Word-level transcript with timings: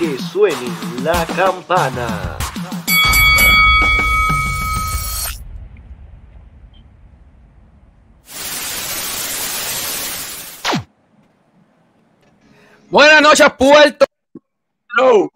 que 0.00 0.16
suene 0.16 0.56
la 1.02 1.26
campana. 1.26 2.38
Buenas 12.88 13.20
noches, 13.20 13.46
Puerto. 13.58 14.06
Hello. 14.96 15.30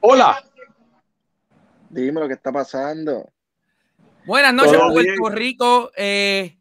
Hola. 0.00 0.44
Dime 1.88 2.20
lo 2.20 2.28
que 2.28 2.34
está 2.34 2.52
pasando. 2.52 3.26
Buenas 4.26 4.52
noches, 4.52 4.78
Puerto 4.78 5.00
bien. 5.00 5.32
Rico. 5.32 5.90
Eh, 5.96 6.55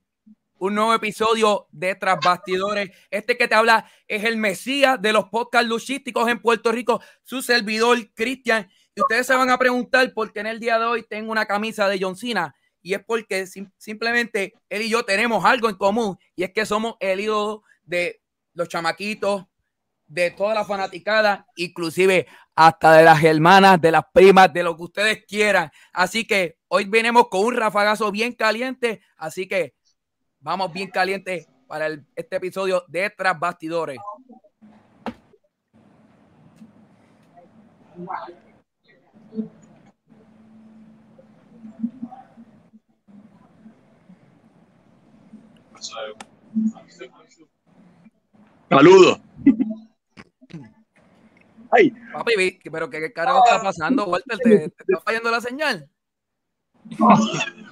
un 0.66 0.76
nuevo 0.76 0.94
episodio 0.96 1.68
de 1.72 1.94
Tras 1.96 2.18
Bastidores. 2.24 2.90
Este 3.12 3.38
que 3.38 3.48
te 3.48 3.54
habla 3.56 3.90
es 4.08 4.24
el 4.24 4.38
Mesías 4.38 5.00
de 5.00 5.14
los 5.14 5.26
podcasts 5.26 5.68
luchísticos 5.68 6.28
en 6.28 6.42
Puerto 6.42 6.72
Rico, 6.72 7.02
su 7.24 7.42
servidor 7.44 7.98
Cristian. 8.14 8.68
Y 8.96 9.02
ustedes 9.02 9.28
se 9.28 9.36
van 9.36 9.50
a 9.52 9.58
preguntar 9.60 10.12
por 10.14 10.34
qué 10.34 10.40
en 10.40 10.48
el 10.48 10.60
día 10.60 10.80
de 10.80 10.86
hoy 10.86 11.04
tengo 11.08 11.32
una 11.32 11.46
camisa 11.46 11.88
de 11.88 12.00
John 12.02 12.16
Cena. 12.16 12.56
Y 12.82 12.94
es 12.94 13.04
porque 13.06 13.46
sim- 13.46 13.72
simplemente 13.78 14.54
él 14.70 14.82
y 14.84 14.90
yo 14.90 15.04
tenemos 15.04 15.46
algo 15.46 15.70
en 15.70 15.76
común. 15.76 16.18
Y 16.36 16.44
es 16.44 16.52
que 16.52 16.66
somos 16.66 16.96
el 17.00 17.20
ídolo 17.20 17.64
de 17.84 18.22
los 18.54 18.68
chamaquitos, 18.68 19.46
de 20.08 20.32
toda 20.32 20.54
la 20.56 20.66
fanaticada, 20.66 21.48
inclusive 21.56 22.28
hasta 22.56 22.94
de 22.98 23.04
las 23.04 23.24
hermanas, 23.24 23.82
de 23.82 23.92
las 23.92 24.04
primas, 24.14 24.52
de 24.54 24.64
lo 24.64 24.76
que 24.78 24.84
ustedes 24.84 25.26
quieran. 25.28 25.70
Así 25.94 26.26
que 26.26 26.58
hoy 26.70 26.86
venimos 26.86 27.28
con 27.30 27.46
un 27.46 27.56
rafagazo 27.56 28.12
bien 28.12 28.32
caliente. 28.34 29.02
Así 29.18 29.48
que 29.48 29.76
vamos 30.46 30.72
bien 30.72 30.90
caliente 30.92 31.48
para 31.68 31.88
el- 31.88 32.06
este 32.16 32.36
episodio 32.36 32.84
de 32.88 33.10
Tras 33.10 33.38
Bastidores. 33.40 33.98
Saludos. 48.70 49.20
Ay, 51.72 51.92
Papi, 52.14 52.60
pero 52.72 52.90
¿qué, 52.90 53.00
qué 53.00 53.14
carajo 53.14 53.44
está 53.46 53.62
pasando, 53.62 54.06
Walter? 54.06 54.38
¿Te, 54.38 54.70
te 54.70 54.84
está 54.88 55.02
fallando 55.04 55.32
la 55.32 55.42
señal? 55.42 55.90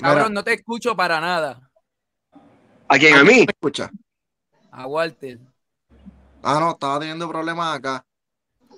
Cabrón, 0.00 0.32
no 0.32 0.42
te 0.42 0.54
escucho 0.54 0.96
para 0.96 1.20
nada. 1.20 1.70
¿a 2.88 2.98
quién? 2.98 3.14
¿A 3.14 3.24
mí? 3.24 3.44
¿Me 3.46 3.52
escucha? 3.52 3.90
A 4.70 4.86
Walter. 4.86 5.38
Ah, 6.42 6.58
no, 6.60 6.70
estaba 6.70 7.00
teniendo 7.00 7.28
problemas 7.28 7.76
acá. 7.76 8.04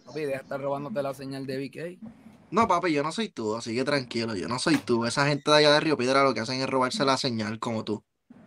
Papi, 0.05 0.21
deja 0.21 0.39
de 0.39 0.43
estar 0.43 0.61
robándote 0.61 1.03
la 1.03 1.15
señal 1.15 1.47
de 1.47 1.59
BK. 1.59 2.13
No, 2.51 2.69
papi, 2.69 2.93
yo 2.93 3.03
no 3.03 3.13
soy 3.13 3.29
tú, 3.29 3.57
así 3.57 3.75
que 3.75 3.85
tranquilo, 3.85 4.35
yo 4.35 4.49
no 4.49 4.59
soy 4.59 4.77
tú. 4.77 5.07
Esa 5.07 5.27
gente 5.27 5.51
de 5.51 5.57
allá 5.59 5.73
de 5.73 5.81
Río 5.81 5.97
Piedra 5.97 6.25
lo 6.25 6.35
que 6.35 6.41
hacen 6.41 6.61
es 6.61 6.69
robarse 6.69 7.05
la 7.05 7.17
señal 7.17 7.59
como 7.59 7.85
tú. 7.85 8.05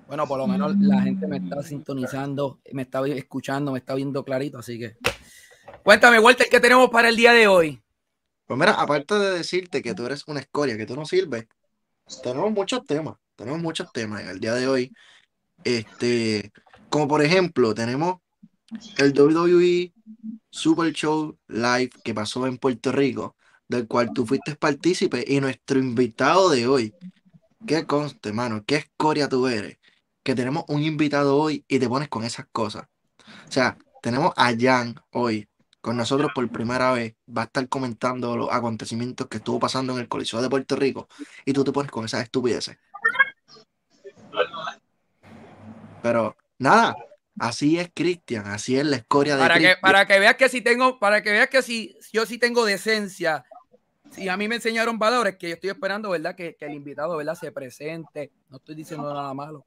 Bueno, 0.07 0.28
por 0.28 0.38
lo 0.38 0.45
menos 0.45 0.75
la 0.78 1.01
gente 1.01 1.25
me 1.28 1.38
está 1.38 1.63
sintonizando, 1.63 2.60
me 2.71 2.83
está 2.83 3.06
escuchando, 3.07 3.71
me 3.71 3.80
está 3.80 3.95
viendo 3.95 4.24
clarito, 4.24 4.60
así 4.60 4.78
que. 4.78 4.98
Cuéntame, 5.83 6.19
Walter, 6.19 6.48
¿qué 6.50 6.60
tenemos 6.60 6.89
para 6.89 7.10
el 7.10 7.16
día 7.16 7.31
de 7.31 7.48
hoy? 7.48 7.81
Pues 8.45 8.60
mira, 8.60 8.74
aparte 8.74 9.16
de 9.16 9.31
decirte 9.31 9.81
que 9.81 9.95
tú 9.95 10.06
eres 10.06 10.28
una 10.28 10.39
escoria, 10.39 10.78
que 10.78 10.86
tú 10.86 10.95
no 10.95 11.06
sirves, 11.06 11.48
tenemos 12.24 12.52
muchos 12.52 12.86
temas, 12.86 13.16
tenemos 13.36 13.60
muchos 13.60 13.92
temas 13.92 14.22
en 14.22 14.30
el 14.30 14.40
día 14.40 14.54
de 14.54 14.68
hoy. 14.68 14.94
Este, 15.63 16.52
como 16.90 17.07
por 17.07 17.24
ejemplo, 17.24 17.74
tenemos 17.74 18.19
el 18.98 19.13
WWE 19.13 19.94
Super 20.50 20.94
Show 20.94 21.38
Live 21.48 21.92
que 22.04 22.13
pasó 22.13 22.46
en 22.48 22.57
Puerto 22.57 22.92
Rico, 22.92 23.36
del 23.68 23.88
cual 23.88 24.12
tú 24.13 24.25
fuiste 24.25 24.56
partícipe 24.56 25.24
y 25.28 25.40
nuestro 25.40 25.80
invitado 25.80 26.50
de 26.50 26.68
hoy. 26.68 26.94
Que 27.66 27.86
conste, 27.86 28.31
mano, 28.31 28.63
qué 28.66 28.75
escoria 28.75 29.28
tú 29.28 29.48
eres. 29.48 29.78
Que 30.24 30.36
tenemos 30.36 30.66
un 30.68 30.84
invitado 30.84 31.38
hoy 31.38 31.66
y 31.68 31.80
te 31.80 31.90
pones 31.90 32.10
con 32.10 32.24
esas 32.24 32.46
cosas. 32.52 32.88
O 33.48 33.52
sea, 33.52 33.78
tenemos 34.02 34.34
a 34.36 34.54
Jan 34.57 34.96
hoy 35.12 35.48
con 35.85 35.97
nosotros 35.97 36.31
por 36.33 36.49
primera 36.49 36.91
vez. 36.93 37.13
Va 37.29 37.43
a 37.43 37.45
estar 37.45 37.69
comentando 37.69 38.35
los 38.35 38.51
acontecimientos 38.51 39.27
que 39.27 39.37
estuvo 39.37 39.59
pasando 39.59 39.93
en 39.93 39.99
el 39.99 40.07
Coliseo 40.07 40.41
de 40.41 40.49
Puerto 40.49 40.75
Rico 40.75 41.07
y 41.45 41.53
tú 41.53 41.63
te 41.63 41.71
pones 41.71 41.91
con 41.91 42.05
esas 42.05 42.23
estupideces. 42.23 42.79
Pero 46.01 46.35
nada, 46.57 46.95
así 47.39 47.77
es 47.77 47.91
Cristian, 47.93 48.47
así 48.47 48.79
es 48.79 48.83
la 48.83 48.95
escoria 48.95 49.35
de 49.35 49.43
Para 49.43 49.59
que, 49.59 49.75
para 49.79 50.07
que 50.07 50.19
veas 50.19 50.35
que 50.37 50.49
si 50.49 50.61
tengo, 50.61 50.97
para 50.97 51.21
que 51.21 51.29
veas 51.29 51.49
que 51.49 51.61
si 51.61 51.95
yo 52.11 52.25
sí 52.25 52.39
tengo 52.39 52.65
decencia, 52.65 53.45
si 54.09 54.27
a 54.27 54.37
mí 54.37 54.47
me 54.47 54.55
enseñaron 54.55 54.97
valores, 54.97 55.35
que 55.35 55.49
yo 55.49 55.53
estoy 55.53 55.69
esperando, 55.69 56.09
¿verdad? 56.09 56.35
Que, 56.35 56.55
que 56.55 56.65
el 56.65 56.73
invitado, 56.73 57.15
¿verdad? 57.15 57.35
Se 57.35 57.51
presente. 57.51 58.31
No 58.49 58.57
estoy 58.57 58.73
diciendo 58.73 59.13
nada 59.13 59.31
malo. 59.35 59.63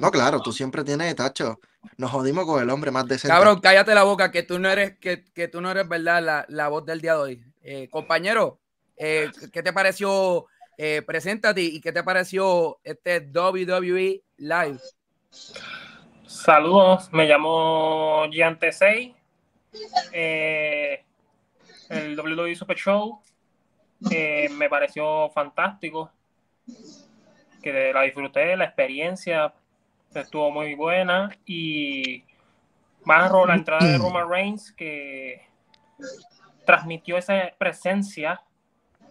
No, 0.00 0.10
claro, 0.10 0.40
tú 0.40 0.50
siempre 0.52 0.82
tienes, 0.82 1.14
tacho. 1.14 1.60
Nos 1.98 2.10
jodimos 2.10 2.46
con 2.46 2.62
el 2.62 2.70
hombre 2.70 2.90
más 2.90 3.06
decente. 3.06 3.34
Cabrón, 3.34 3.60
cállate 3.60 3.94
la 3.94 4.02
boca, 4.02 4.30
que 4.30 4.42
tú 4.42 4.58
no 4.58 4.70
eres, 4.70 4.98
que, 4.98 5.24
que 5.32 5.46
tú 5.46 5.60
no 5.60 5.70
eres, 5.70 5.86
¿verdad? 5.86 6.22
La, 6.22 6.46
la 6.48 6.68
voz 6.68 6.86
del 6.86 7.00
día 7.00 7.12
de 7.12 7.18
hoy. 7.18 7.44
Eh, 7.62 7.88
compañero, 7.90 8.58
eh, 8.96 9.30
¿qué 9.52 9.62
te 9.62 9.72
pareció? 9.72 10.46
Eh, 10.78 11.02
preséntate 11.02 11.60
y 11.60 11.78
qué 11.82 11.92
te 11.92 12.02
pareció 12.02 12.78
este 12.82 13.20
WWE 13.20 14.22
Live. 14.38 14.80
Saludos, 16.26 17.12
me 17.12 17.26
llamo 17.26 18.24
Giante 18.30 18.72
6. 18.72 19.14
Eh, 20.12 21.04
el 21.90 22.18
WWE 22.18 22.56
Super 22.56 22.78
Show 22.78 23.20
eh, 24.10 24.48
me 24.52 24.70
pareció 24.70 25.28
fantástico. 25.28 26.10
Que 27.62 27.92
la 27.92 28.00
disfruté, 28.02 28.56
la 28.56 28.64
experiencia 28.64 29.52
estuvo 30.14 30.50
muy 30.50 30.74
buena. 30.74 31.30
Y 31.46 32.24
más 33.04 33.30
la 33.46 33.54
entrada 33.54 33.86
de 33.86 33.98
Roman 33.98 34.28
Reigns 34.28 34.72
que 34.72 35.42
transmitió 36.64 37.16
esa 37.16 37.52
presencia 37.58 38.42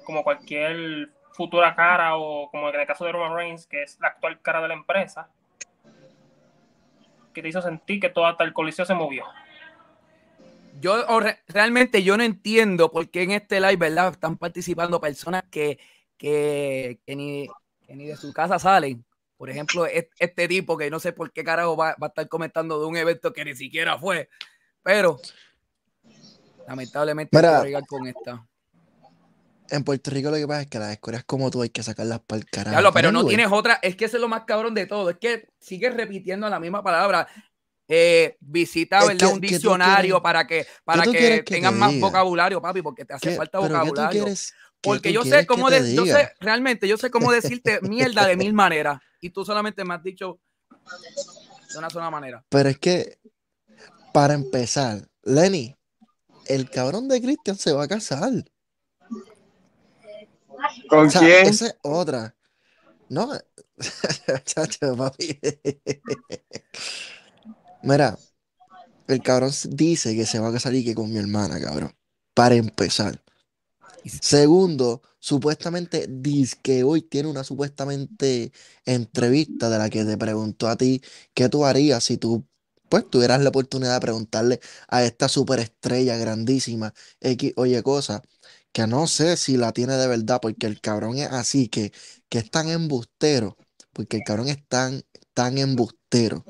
como 0.04 0.24
cualquier 0.24 1.10
futura 1.34 1.76
cara 1.76 2.16
o 2.18 2.50
como 2.50 2.70
en 2.70 2.80
el 2.80 2.88
caso 2.88 3.06
de 3.06 3.12
Roman 3.12 3.36
Reigns, 3.36 3.66
que 3.68 3.84
es 3.84 4.00
la 4.00 4.10
actual 4.10 4.42
cara 4.42 4.62
de 4.62 4.68
la 4.68 4.74
empresa 4.74 5.30
que 7.34 7.42
te 7.42 7.50
hizo 7.50 7.62
sentir 7.62 8.00
que 8.00 8.10
todo 8.10 8.26
hasta 8.26 8.44
el 8.44 8.54
coliseo 8.54 8.86
se 8.86 8.94
movió. 8.94 9.26
Yo 10.80 11.06
realmente 11.48 12.04
yo 12.04 12.18
no 12.18 12.24
entiendo 12.24 12.92
por 12.92 13.10
qué 13.10 13.24
en 13.24 13.32
este 13.32 13.60
live, 13.60 13.76
¿verdad? 13.76 14.14
Están 14.14 14.38
participando 14.38 15.02
personas 15.02 15.44
que, 15.52 15.78
que, 16.18 17.00
que 17.06 17.16
ni, 17.16 17.48
que 17.86 17.96
ni 17.96 18.06
de 18.06 18.16
su 18.16 18.32
casa 18.34 18.58
salen. 18.60 19.04
Por 19.40 19.50
ejemplo, 19.50 19.86
es- 19.86 20.08
este 20.20 20.50
tipo 20.50 20.78
que 20.78 20.90
no 20.92 21.00
sé 21.00 21.14
por 21.14 21.32
qué 21.32 21.46
carajo 21.46 21.78
va, 21.78 21.96
va 22.02 22.08
a 22.08 22.10
estar 22.10 22.28
comentando 22.28 22.78
de 22.78 22.86
un 22.86 22.98
evento 22.98 23.32
que 23.32 23.46
ni 23.46 23.56
siquiera 23.56 23.98
fue. 23.98 24.28
Pero 24.84 25.18
lamentablemente 26.68 27.36
hay 27.38 27.42
Mira. 27.42 27.56
que 27.56 27.62
bregar 27.62 27.86
con 27.88 28.06
esta. 28.06 28.46
En 29.70 29.84
Puerto 29.84 30.12
Rico 30.12 30.30
lo 30.30 30.36
que 30.36 30.46
pasa 30.48 30.62
es 30.64 30.68
que 30.68 30.80
las 30.80 30.92
escorias 30.92 31.24
como 31.24 31.50
tú 31.50 31.62
hay 31.62 31.70
que 31.70 31.84
sacarlas 31.84 32.20
para 32.20 32.40
el 32.40 32.46
carajo. 32.50 32.72
Diablo, 32.72 32.92
pero 32.92 33.12
no 33.14 33.26
tienes 33.26 33.48
otra. 33.50 33.80
Es 33.82 33.96
que 33.96 34.06
eso 34.06 34.18
es 34.18 34.22
lo 34.22 34.28
más 34.28 34.44
cabrón 34.46 34.74
de 34.74 34.88
todo. 34.88 35.12
Es 35.12 35.18
que 35.18 35.48
sigues 35.60 35.94
repitiendo 35.94 36.50
la 36.50 36.60
misma 36.60 36.84
palabra. 36.84 37.28
Eh, 37.88 38.36
visita 38.42 39.00
que- 39.16 39.26
un 39.26 39.40
que 39.42 39.48
diccionario 39.48 40.16
quieres- 40.16 40.22
para 40.24 40.46
que, 40.48 40.68
para 40.84 41.04
que 41.04 41.12
que 41.12 41.44
tengan 41.44 41.74
te 41.74 41.80
más 41.80 41.92
diga? 41.92 42.06
vocabulario, 42.08 42.62
papi, 42.62 42.82
porque 42.84 43.04
te 43.06 43.14
hace 43.14 43.30
¿qué- 43.30 43.36
falta 43.36 43.60
pero 43.62 43.64
¿qué 43.64 43.80
tú 43.80 43.80
vocabulario. 43.88 44.24
quieres- 44.26 44.54
Porque 44.82 45.12
yo 45.12 45.24
sé 45.24 45.40
que 45.40 45.46
cómo 45.48 45.70
de, 45.72 45.96
yo 45.96 46.06
sé, 46.06 46.32
realmente, 46.40 46.88
yo 46.88 46.98
sé 46.98 47.10
cómo 47.10 47.32
decirte 47.32 47.80
mierda 48.22 48.28
de 48.28 48.38
mil 48.38 48.54
maneras. 48.54 49.00
Y 49.22 49.30
tú 49.30 49.44
solamente 49.46 49.84
me 49.84 49.94
has 49.94 50.04
dicho 50.04 50.40
de 51.72 51.78
una 51.78 51.90
sola 51.90 52.10
manera. 52.10 52.44
Pero 52.50 52.70
es 52.70 52.80
que, 52.80 53.20
para 54.14 54.34
empezar, 54.34 55.08
Lenny, 55.24 55.76
el 56.46 56.70
cabrón 56.70 57.08
de 57.08 57.22
Cristian 57.22 57.58
se 57.58 57.74
va 57.74 57.84
a 57.84 57.88
casar. 57.88 58.32
¿Con 60.90 61.08
O 61.08 61.10
sea, 61.10 61.22
quién? 61.22 61.48
esa 61.48 61.68
es 61.68 61.78
otra. 61.84 62.36
No, 63.10 63.32
chacho, 64.46 64.96
papi. 64.96 65.40
Mira, 67.84 68.18
el 69.08 69.22
cabrón 69.22 69.52
dice 69.70 70.16
que 70.16 70.26
se 70.26 70.40
va 70.40 70.50
a 70.50 70.54
casar 70.54 70.76
y 70.76 70.84
que 70.84 70.96
con 70.96 71.12
mi 71.12 71.18
hermana, 71.18 71.60
cabrón. 71.60 71.96
Para 72.34 72.56
empezar. 72.56 73.22
Segundo, 74.22 75.02
supuestamente 75.20 76.06
dice 76.10 76.58
que 76.62 76.84
hoy 76.84 77.02
tiene 77.02 77.30
una 77.30 77.44
supuestamente 77.44 78.52
entrevista 78.86 79.70
de 79.70 79.78
la 79.78 79.90
que 79.90 80.06
te 80.06 80.18
preguntó 80.18 80.68
a 80.68 80.78
ti 80.78 81.02
qué 81.34 81.50
tú 81.50 81.66
harías 81.66 82.04
si 82.06 82.18
tú 82.18 82.46
pues 82.90 83.08
tuvieras 83.10 83.42
la 83.42 83.50
oportunidad 83.50 83.94
de 83.96 84.00
preguntarle 84.02 84.60
a 84.88 85.04
esta 85.04 85.30
superestrella 85.30 86.18
grandísima 86.18 86.94
X, 87.22 87.54
oye 87.56 87.84
cosa, 87.84 88.24
que 88.72 88.88
no 88.88 89.08
sé 89.08 89.38
si 89.38 89.58
la 89.58 89.74
tiene 89.74 89.94
de 89.96 90.08
verdad 90.08 90.40
porque 90.42 90.66
el 90.68 90.82
cabrón 90.82 91.18
es 91.20 91.30
así, 91.32 91.68
que, 91.70 91.92
que 92.30 92.40
es 92.40 92.50
tan 92.52 92.68
embustero, 92.70 93.58
porque 93.94 94.18
el 94.18 94.24
cabrón 94.24 94.50
es 94.50 94.58
tan, 94.68 95.04
tan 95.34 95.58
embustero, 95.60 96.46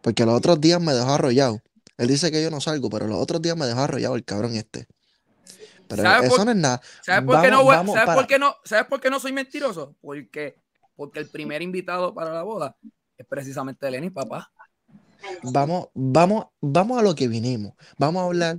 Porque 0.00 0.24
los 0.26 0.34
otros 0.34 0.60
días 0.60 0.80
me 0.80 0.92
dejó 0.94 1.10
arrollado. 1.12 1.60
Él 1.96 2.08
dice 2.08 2.30
que 2.30 2.42
yo 2.42 2.50
no 2.50 2.60
salgo, 2.60 2.88
pero 2.90 3.06
los 3.06 3.18
otros 3.20 3.42
días 3.42 3.56
me 3.56 3.66
dejó 3.66 3.80
arrollado 3.80 4.16
el 4.16 4.24
cabrón 4.24 4.54
este. 4.56 4.86
Pero 5.96 6.08
¿Sabes 6.08 6.26
eso 6.26 6.36
por- 6.36 6.44
no 6.46 6.50
es 6.52 6.56
nada. 6.56 6.80
¿Sabes 7.02 7.24
por, 7.24 7.42
qué 7.42 7.50
no, 7.50 7.64
Vamos- 7.64 7.94
¿sabes 7.94 8.14
por 8.14 8.26
qué 8.26 8.38
no, 8.38 8.54
¿Sabes 8.64 8.86
por 8.86 9.00
qué 9.00 9.10
no 9.10 9.20
soy 9.20 9.32
mentiroso? 9.32 9.94
Porque, 10.00 10.56
porque 10.96 11.18
el 11.18 11.28
primer 11.28 11.60
invitado 11.62 12.14
para 12.14 12.32
la 12.32 12.42
boda 12.42 12.76
es 13.18 13.26
precisamente 13.26 13.90
Lenny, 13.90 14.10
papá. 14.10 14.50
Vamos, 15.42 15.88
vamos, 15.94 16.46
vamos 16.60 16.98
a 16.98 17.02
lo 17.02 17.14
que 17.14 17.28
vinimos. 17.28 17.74
Vamos 17.98 18.22
a 18.22 18.26
hablar 18.26 18.58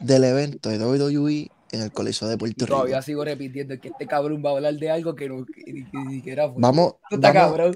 del 0.00 0.24
evento 0.24 0.68
de 0.68 0.78
WWE 0.78 1.50
en 1.70 1.82
el 1.82 1.92
Coliseo 1.92 2.28
de 2.28 2.36
Puerto 2.36 2.66
Rico. 2.66 2.76
Todavía 2.76 3.00
sigo 3.02 3.24
repitiendo 3.24 3.78
que 3.80 3.88
este 3.88 4.06
cabrón 4.06 4.42
va 4.44 4.50
a 4.50 4.52
hablar 4.54 4.74
de 4.74 4.90
algo 4.90 5.14
que, 5.14 5.28
no, 5.28 5.44
que, 5.46 5.72
ni 5.72 6.14
siquiera 6.16 6.50
fue. 6.50 6.60
Vamos, 6.60 6.96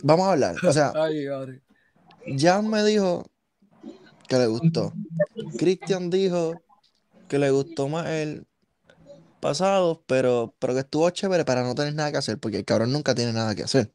vamos, 0.03 0.27
a 0.27 0.33
hablar. 0.33 0.57
O 0.65 0.73
sea, 0.73 0.93
Ay. 0.97 1.27
Jan 2.39 2.69
me 2.69 2.85
dijo 2.85 3.25
que 4.29 4.37
le 4.37 4.47
gustó. 4.47 4.93
Christian 5.59 6.11
dijo 6.11 6.55
que 7.29 7.39
le 7.39 7.51
gustó 7.51 7.89
más 7.89 8.07
el 8.09 8.47
pasado, 9.41 10.05
pero, 10.07 10.55
pero 10.59 10.75
que 10.75 10.81
estuvo 10.81 11.11
chévere 11.11 11.45
para 11.45 11.63
no 11.63 11.75
tener 11.75 11.95
nada 11.95 12.13
que 12.13 12.19
hacer, 12.19 12.39
porque 12.39 12.59
el 12.59 12.65
cabrón 12.65 12.93
nunca 12.93 13.15
tiene 13.15 13.33
nada 13.33 13.55
que 13.55 13.63
hacer. 13.65 13.93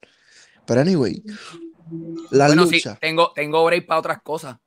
Pero 0.65 0.81
anyway, 0.81 1.23
las 2.31 2.47
Bueno, 2.47 2.67
sí, 2.67 2.81
tengo, 2.99 3.31
tengo 3.33 3.63
break 3.65 3.85
para 3.85 3.99
otras 3.99 4.21
cosas. 4.21 4.57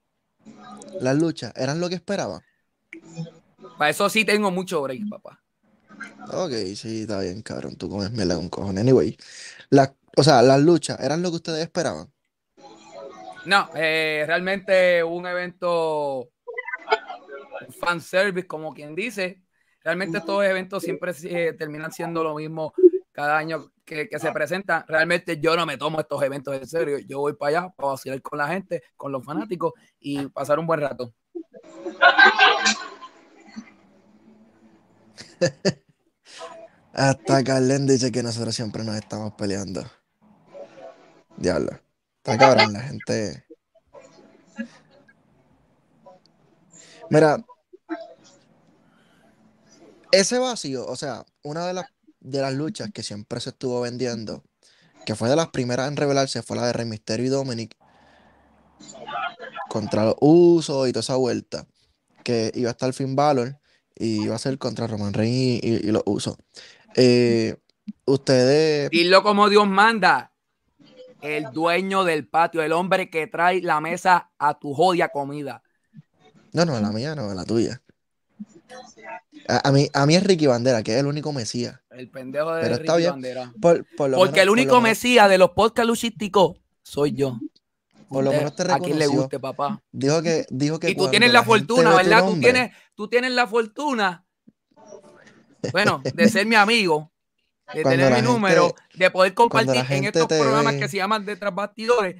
las 1.00 1.16
luchas 1.16 1.52
eran 1.56 1.80
lo 1.80 1.88
que 1.88 1.96
esperaban. 1.96 2.42
Para 3.76 3.90
eso 3.90 4.08
sí 4.08 4.24
tengo 4.24 4.50
mucho 4.50 4.82
break, 4.82 5.08
papá. 5.08 5.42
Ok, 6.32 6.52
sí, 6.76 7.02
está 7.02 7.20
bien, 7.20 7.42
cabrón, 7.42 7.76
tú 7.76 7.88
comes 7.88 8.10
mierda 8.12 8.36
con 8.36 8.48
cojones. 8.48 8.82
Anyway, 8.82 9.16
la, 9.70 9.94
o 10.16 10.22
sea, 10.22 10.42
las 10.42 10.60
luchas 10.60 10.98
eran 11.00 11.22
lo 11.22 11.30
que 11.30 11.36
ustedes 11.36 11.62
esperaban. 11.62 12.12
No, 13.46 13.70
eh, 13.74 14.24
realmente 14.26 15.02
un 15.02 15.26
evento 15.26 16.30
fan 17.80 18.00
service, 18.00 18.46
como 18.46 18.74
quien 18.74 18.94
dice. 18.94 19.42
Realmente 19.82 20.18
estos 20.18 20.44
eventos 20.44 20.82
siempre 20.82 21.12
eh, 21.24 21.54
terminan 21.54 21.92
siendo 21.92 22.22
lo 22.22 22.34
mismo 22.34 22.74
cada 23.12 23.38
año 23.38 23.72
que, 23.84 24.08
que 24.08 24.18
se 24.18 24.32
presentan. 24.32 24.84
Realmente 24.86 25.40
yo 25.40 25.56
no 25.56 25.66
me 25.66 25.76
tomo 25.76 26.00
estos 26.00 26.22
eventos 26.22 26.54
en 26.54 26.66
serio. 26.66 26.98
Yo 26.98 27.20
voy 27.20 27.34
para 27.34 27.60
allá 27.60 27.70
para 27.70 27.90
vacilar 27.90 28.20
con 28.22 28.38
la 28.38 28.48
gente, 28.48 28.82
con 28.96 29.12
los 29.12 29.24
fanáticos 29.24 29.72
y 29.98 30.26
pasar 30.28 30.58
un 30.58 30.66
buen 30.66 30.80
rato. 30.80 31.14
Hasta 36.92 37.44
Carlen 37.44 37.86
dice 37.86 38.10
que 38.10 38.22
nosotros 38.22 38.54
siempre 38.54 38.82
nos 38.82 38.96
estamos 38.96 39.32
peleando. 39.34 39.84
Diablo. 41.36 41.70
Está 42.16 42.36
cabrón 42.36 42.72
la 42.72 42.80
gente. 42.80 43.44
Mira, 47.10 47.38
ese 50.12 50.38
vacío, 50.38 50.86
o 50.86 50.96
sea, 50.96 51.24
una 51.42 51.66
de 51.66 51.74
las, 51.74 51.86
de 52.20 52.40
las 52.40 52.54
luchas 52.54 52.90
que 52.92 53.02
siempre 53.02 53.40
se 53.40 53.50
estuvo 53.50 53.80
vendiendo, 53.80 54.42
que 55.06 55.14
fue 55.14 55.28
de 55.28 55.36
las 55.36 55.48
primeras 55.48 55.88
en 55.88 55.96
revelarse, 55.96 56.42
fue 56.42 56.56
la 56.56 56.66
de 56.66 56.72
Rey 56.72 56.86
Mysterio 56.86 57.26
y 57.26 57.30
Dominic 57.30 57.76
contra 59.68 60.04
los 60.04 60.14
Usos 60.20 60.88
y 60.88 60.92
toda 60.92 61.00
esa 61.00 61.16
vuelta, 61.16 61.66
que 62.24 62.50
iba 62.54 62.68
a 62.70 62.72
estar 62.72 62.92
Finn 62.92 63.16
Balor 63.16 63.58
y 63.94 64.24
iba 64.24 64.34
a 64.34 64.38
ser 64.38 64.58
contra 64.58 64.86
Roman 64.86 65.12
Reigns 65.12 65.62
y, 65.62 65.68
y- 65.68 65.88
y 65.88 65.92
los 65.92 66.02
Usos. 66.06 66.36
Eh, 66.94 67.56
ustedes, 68.06 68.90
Dilo 68.90 69.22
como 69.22 69.48
Dios 69.48 69.66
manda. 69.68 70.32
El 71.20 71.50
dueño 71.52 72.04
del 72.04 72.28
patio, 72.28 72.62
el 72.62 72.70
hombre 72.72 73.10
que 73.10 73.26
trae 73.26 73.60
la 73.60 73.80
mesa 73.80 74.30
a 74.38 74.56
tu 74.58 74.72
jodia 74.72 75.08
comida. 75.08 75.62
no, 76.52 76.64
no, 76.64 76.80
la 76.80 76.90
mía 76.92 77.16
no, 77.16 77.34
la 77.34 77.44
tuya. 77.44 77.82
A, 79.48 79.68
a 79.68 79.72
mí, 79.72 79.88
a 79.92 80.06
mí 80.06 80.14
es 80.16 80.22
Ricky 80.24 80.46
Bandera, 80.46 80.82
que 80.82 80.92
es 80.94 80.98
el 81.00 81.06
único 81.06 81.32
Mesías. 81.32 81.80
El 81.90 82.10
pendejo 82.10 82.54
de 82.54 82.62
Pero 82.62 82.74
está 82.76 82.92
Ricky 82.94 82.98
bien. 83.02 83.12
Bandera. 83.12 83.52
Por, 83.60 83.86
por 83.96 84.10
lo 84.10 84.16
Porque 84.18 84.32
menos- 84.32 84.42
el 84.42 84.48
por 84.48 84.52
único 84.58 84.74
menos- 84.76 84.82
mesías 84.82 85.28
de 85.30 85.38
los 85.38 85.50
podcast 85.50 85.86
luchísticos 85.88 86.58
soy 86.82 87.12
yo. 87.12 87.38
Por 88.08 88.24
lo 88.24 88.30
menos 88.32 88.56
te 88.56 88.62
a 88.62 88.78
quien 88.78 88.98
le 88.98 89.04
reconoció. 89.04 89.20
guste, 89.20 89.38
papá. 89.38 89.82
Dijo 89.92 90.22
que, 90.22 90.46
dijo 90.50 90.78
que 90.80 90.88
Y 90.90 90.94
tú 90.94 90.98
cuando 90.98 91.10
tienes 91.10 91.32
la 91.32 91.42
fortuna, 91.42 91.90
ve 91.90 92.02
tu 92.04 92.08
¿verdad? 92.08 92.26
Tú 92.26 92.40
tienes, 92.40 92.72
tú 92.94 93.08
tienes 93.08 93.32
la 93.32 93.46
fortuna, 93.46 94.24
bueno, 95.72 96.00
de 96.14 96.28
ser 96.28 96.46
mi 96.46 96.54
amigo, 96.54 97.10
de 97.74 97.82
Cuando 97.82 97.90
tener 97.90 98.08
mi 98.10 98.16
gente- 98.16 98.32
número, 98.32 98.74
de 98.94 99.10
poder 99.10 99.34
compartir 99.34 99.84
en 99.90 100.04
estos 100.04 100.26
programas 100.26 100.74
ve- 100.74 100.80
que 100.80 100.88
se 100.88 100.96
llaman 100.96 101.24
Detrás 101.26 101.54
Bastidores. 101.54 102.16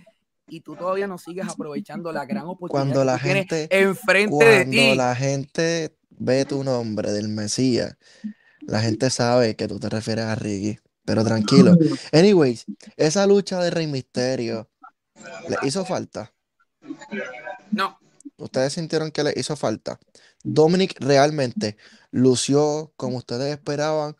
Y 0.50 0.61
tú 0.62 0.76
todavía 0.76 1.07
no 1.07 1.19
sigues 1.19 1.47
aprovechando 1.49 2.11
la 2.12 2.25
gran 2.25 2.45
oportunidad 2.47 2.71
Cuando 2.95 3.00
que 3.00 3.05
la 3.07 3.19
tienes 3.19 3.47
gente- 3.49 3.69
enfrente 3.81 4.45
de 4.45 4.57
Cuando 4.64 4.71
ti. 4.71 4.95
la 4.95 5.14
gente 5.14 5.98
ve 6.18 6.44
tu 6.44 6.64
nombre 6.64 7.12
del 7.12 7.28
Mesías, 7.28 7.96
la 8.60 8.80
gente 8.80 9.10
sabe 9.10 9.56
que 9.56 9.68
tú 9.68 9.78
te 9.78 9.88
refieres 9.88 10.25
a 10.25 10.34
Ricky. 10.34 10.78
Pero 11.04 11.25
tranquilo. 11.25 11.75
Anyways, 12.12 12.66
esa 12.96 13.26
lucha 13.26 13.60
de 13.60 13.70
Rey 13.70 13.87
Misterio, 13.87 14.68
¿le 15.48 15.56
hizo 15.66 15.87
falta? 15.87 16.34
No, 17.70 17.98
¿Ustedes 18.38 18.72
sintieron 18.72 19.10
que 19.10 19.25
le 19.25 19.32
hizo 19.37 19.56
falta? 19.56 19.98
¿Dominic 20.44 20.96
realmente 21.00 21.76
lució 22.12 22.92
como 22.96 23.16
ustedes 23.16 23.52
esperaban 23.52 24.16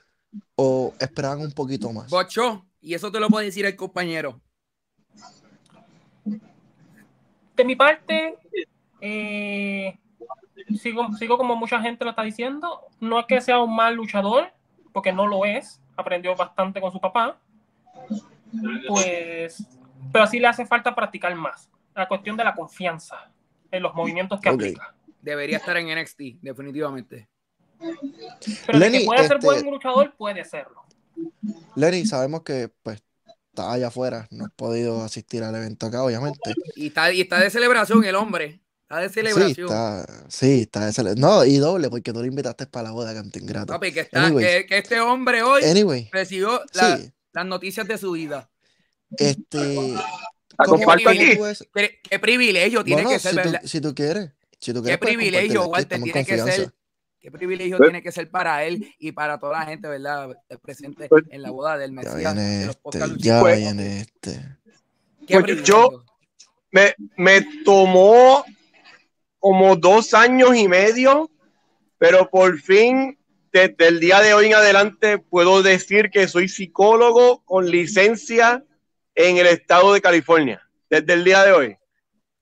o 0.57 0.93
esperaban 0.99 1.41
un 1.41 1.53
poquito 1.53 1.93
más? 1.93 2.11
bochó. 2.11 2.65
Y 2.81 2.95
eso 2.95 3.13
te 3.13 3.21
lo 3.21 3.29
puede 3.29 3.47
decir 3.47 3.65
el 3.65 3.77
compañero. 3.77 4.41
De 7.57 7.65
mi 7.65 7.77
parte, 7.77 8.39
eh, 9.01 9.99
sigo, 10.77 11.13
sigo 11.17 11.39
como 11.39 11.57
mucha 11.57 11.81
gente 11.81 12.05
lo 12.05 12.11
está 12.11 12.23
diciendo. 12.23 12.81
No 13.01 13.21
es 13.21 13.27
que 13.27 13.41
sea 13.41 13.61
un 13.61 13.75
mal 13.75 13.95
luchador, 13.95 14.53
porque 14.93 15.13
no 15.13 15.27
lo 15.27 15.45
es. 15.45 15.81
Aprendió 15.97 16.35
bastante 16.37 16.81
con 16.81 16.93
su 16.93 17.01
papá. 17.01 17.39
Pues, 18.89 19.65
pero 20.13 20.27
sí 20.27 20.39
le 20.39 20.47
hace 20.47 20.67
falta 20.67 20.95
practicar 20.95 21.35
más. 21.35 21.71
La 21.95 22.07
cuestión 22.09 22.37
de 22.37 22.45
la 22.45 22.55
confianza 22.55 23.31
en 23.71 23.83
los 23.83 23.95
movimientos 23.95 24.41
que 24.41 24.49
Ok. 24.49 24.55
aplica. 24.55 24.95
Debería 25.21 25.57
estar 25.59 25.77
en 25.77 25.89
NXT, 25.89 26.39
definitivamente. 26.41 27.29
Pero 27.79 28.79
de 28.79 28.79
Lenny, 28.79 29.01
que 29.01 29.05
puede 29.05 29.27
ser 29.27 29.37
este- 29.37 29.47
buen 29.47 29.71
luchador, 29.71 30.15
puede 30.17 30.45
serlo. 30.45 30.85
Lenny, 31.75 32.07
sabemos 32.07 32.43
que 32.43 32.71
pues 32.83 33.03
está 33.51 33.73
allá 33.73 33.89
afuera, 33.89 34.29
no 34.31 34.45
has 34.47 34.53
podido 34.53 35.03
asistir 35.03 35.43
al 35.43 35.55
evento 35.55 35.87
acá, 35.87 36.03
obviamente. 36.05 36.55
Y 36.77 36.89
está, 36.89 37.13
y 37.13 37.21
está 37.21 37.41
de 37.41 37.51
celebración 37.51 38.05
el 38.05 38.15
hombre. 38.15 38.61
Está 38.91 39.01
de 39.01 39.09
Sí, 39.09 39.15
celebración. 39.15 39.67
está, 39.69 40.07
sí, 40.29 40.61
está 40.63 40.87
de 40.87 40.93
cele- 40.93 41.15
No, 41.17 41.45
y 41.45 41.59
doble, 41.59 41.91
porque 41.91 42.11
tú 42.11 42.21
lo 42.21 42.25
invitaste 42.25 42.67
para 42.69 42.85
la 42.85 42.93
boda, 42.93 43.13
canto 43.13 43.39
ingrato. 43.39 43.67
Papi, 43.75 43.93
que, 43.93 44.01
está, 44.01 44.31
que, 44.35 44.65
que 44.67 44.79
este 44.79 44.99
hombre 45.01 45.43
hoy 45.43 45.63
Anyway, 45.63 46.09
recibió 46.11 46.63
la- 46.73 46.97
sí, 46.97 47.13
las 47.35 47.45
noticias 47.45 47.87
de 47.87 47.99
su 47.99 48.13
vida. 48.13 48.49
este. 49.17 49.93
La 50.59 50.65
¿cómo 50.65 50.79
comparto 50.79 51.11
aquí. 51.11 51.19
aquí. 51.23 51.37
tú 51.37 51.43
ves- 51.43 51.69
Qué, 51.75 51.99
qué 52.03 52.19
privilegio 52.19 52.83
tiene 52.83 53.03
Bueno, 53.03 53.17
que 53.17 53.21
ser, 53.21 53.31
si 53.33 53.37
tú, 53.37 53.45
¿verdad? 53.45 53.61
si 53.65 53.81
tú 53.83 53.95
quieres, 53.95 54.31
si 54.59 54.73
tú 54.73 54.81
Qué 54.81 54.85
quieres, 54.85 54.99
puedes 54.99 55.17
privilegio, 55.17 55.63
compartirla 55.63 55.97
aquí, 55.97 56.03
Walter, 56.05 56.25
tiene 56.25 56.47
que 56.47 56.53
ser. 56.63 56.75
Qué 57.21 57.31
privilegio 57.31 57.77
Pues- 57.77 57.89
tiene 57.91 58.03
que 58.03 58.11
ser 58.13 58.31
para 58.31 58.65
él 58.65 58.95
y 58.99 59.13
para 59.13 59.39
toda 59.39 59.59
la 59.61 59.67
gente, 59.67 59.87
¿verdad? 59.87 60.31
El 60.49 60.59
presente 60.61 61.09
Pues- 61.09 61.25
en 61.31 61.43
la 61.43 61.51
boda 61.51 61.77
del 61.77 61.91
Ya 61.91 61.95
Mesías. 61.97 62.17
viene 62.17 62.43
de 62.43 62.67
los 62.67 62.77
este, 62.77 63.19
ya 63.19 63.41
Pues- 63.41 63.59
viene 63.59 64.01
este. 64.01 64.33
Qué 65.27 65.35
Pues 65.35 65.43
privilegio. 65.43 65.65
yo- 65.93 66.05
Me, 66.71 66.95
me 67.17 67.47
tomó 67.65 68.45
como 69.39 69.77
dos 69.77 70.15
años 70.15 70.57
y 70.57 70.69
medio, 70.69 71.31
pero 71.99 72.29
por 72.31 72.59
fin, 72.61 73.19
desde 73.53 73.89
el 73.89 74.01
día 74.01 74.21
de 74.21 74.35
hoy 74.35 74.47
en 74.47 74.55
adelante, 74.55 75.19
puedo 75.19 75.63
decir 75.63 76.11
que 76.11 76.29
soy 76.29 76.49
psicólogo 76.49 77.43
con 77.45 77.71
licencia 77.71 78.65
en 79.15 79.37
el 79.39 79.47
estado 79.47 79.93
de 79.93 80.01
California. 80.01 80.63
Desde 80.91 81.13
el 81.13 81.25
día 81.25 81.45
de 81.45 81.53
hoy. 81.53 81.77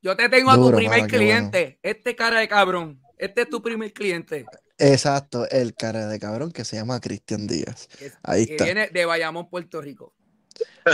Yo 0.02 0.16
te 0.16 0.28
tengo 0.28 0.50
a 0.50 0.54
tu 0.54 0.62
Duro, 0.62 0.76
primer 0.76 1.00
mano, 1.00 1.08
cliente. 1.12 1.78
Este 1.82 2.14
cara 2.14 2.38
de 2.38 2.46
cabrón. 2.46 3.00
Este 3.18 3.42
es 3.42 3.50
tu 3.50 3.60
primer 3.60 3.92
cliente. 3.92 4.46
Exacto, 4.78 5.48
el 5.48 5.74
cara 5.74 6.06
de 6.06 6.18
cabrón 6.20 6.52
que 6.52 6.64
se 6.64 6.76
llama 6.76 7.00
Cristian 7.00 7.46
Díaz. 7.46 7.88
Que, 7.98 8.12
Ahí 8.22 8.46
que 8.46 8.52
está. 8.52 8.64
viene 8.64 8.88
de 8.88 9.04
Bayamón, 9.04 9.48
Puerto 9.48 9.80
Rico. 9.80 10.14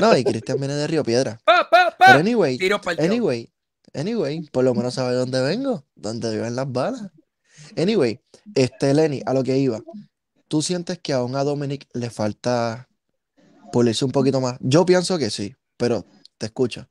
No, 0.01 0.17
y 0.17 0.25
Cristian 0.25 0.59
viene 0.59 0.75
de 0.75 0.87
Río 0.87 1.05
Piedra. 1.05 1.39
¡Pa, 1.45 1.69
pa, 1.69 1.91
pa! 1.97 2.07
Pero 2.07 2.19
anyway, 2.21 2.59
Anyway, 2.99 3.53
anyway, 3.95 4.43
por 4.53 4.65
lo 4.65 4.75
menos 4.75 4.95
sabe 4.95 5.15
dónde 5.15 5.41
vengo, 5.43 5.85
dónde 5.95 6.31
viven 6.31 6.57
las 6.57 6.71
balas. 6.71 7.03
Anyway, 7.77 8.21
este 8.55 8.93
Lenny, 8.95 9.23
a 9.27 9.33
lo 9.35 9.43
que 9.43 9.57
iba. 9.59 9.81
¿Tú 10.49 10.63
sientes 10.63 10.99
que 10.99 11.13
aún 11.13 11.37
a 11.37 11.45
Dominic 11.45 11.87
le 11.95 12.11
falta 12.11 12.89
pulirse 13.73 14.05
un 14.05 14.13
poquito 14.13 14.41
más? 14.41 14.57
Yo 14.61 14.85
pienso 14.85 15.17
que 15.19 15.31
sí, 15.31 15.55
pero 15.77 16.05
te 16.39 16.47
escucho. 16.47 16.87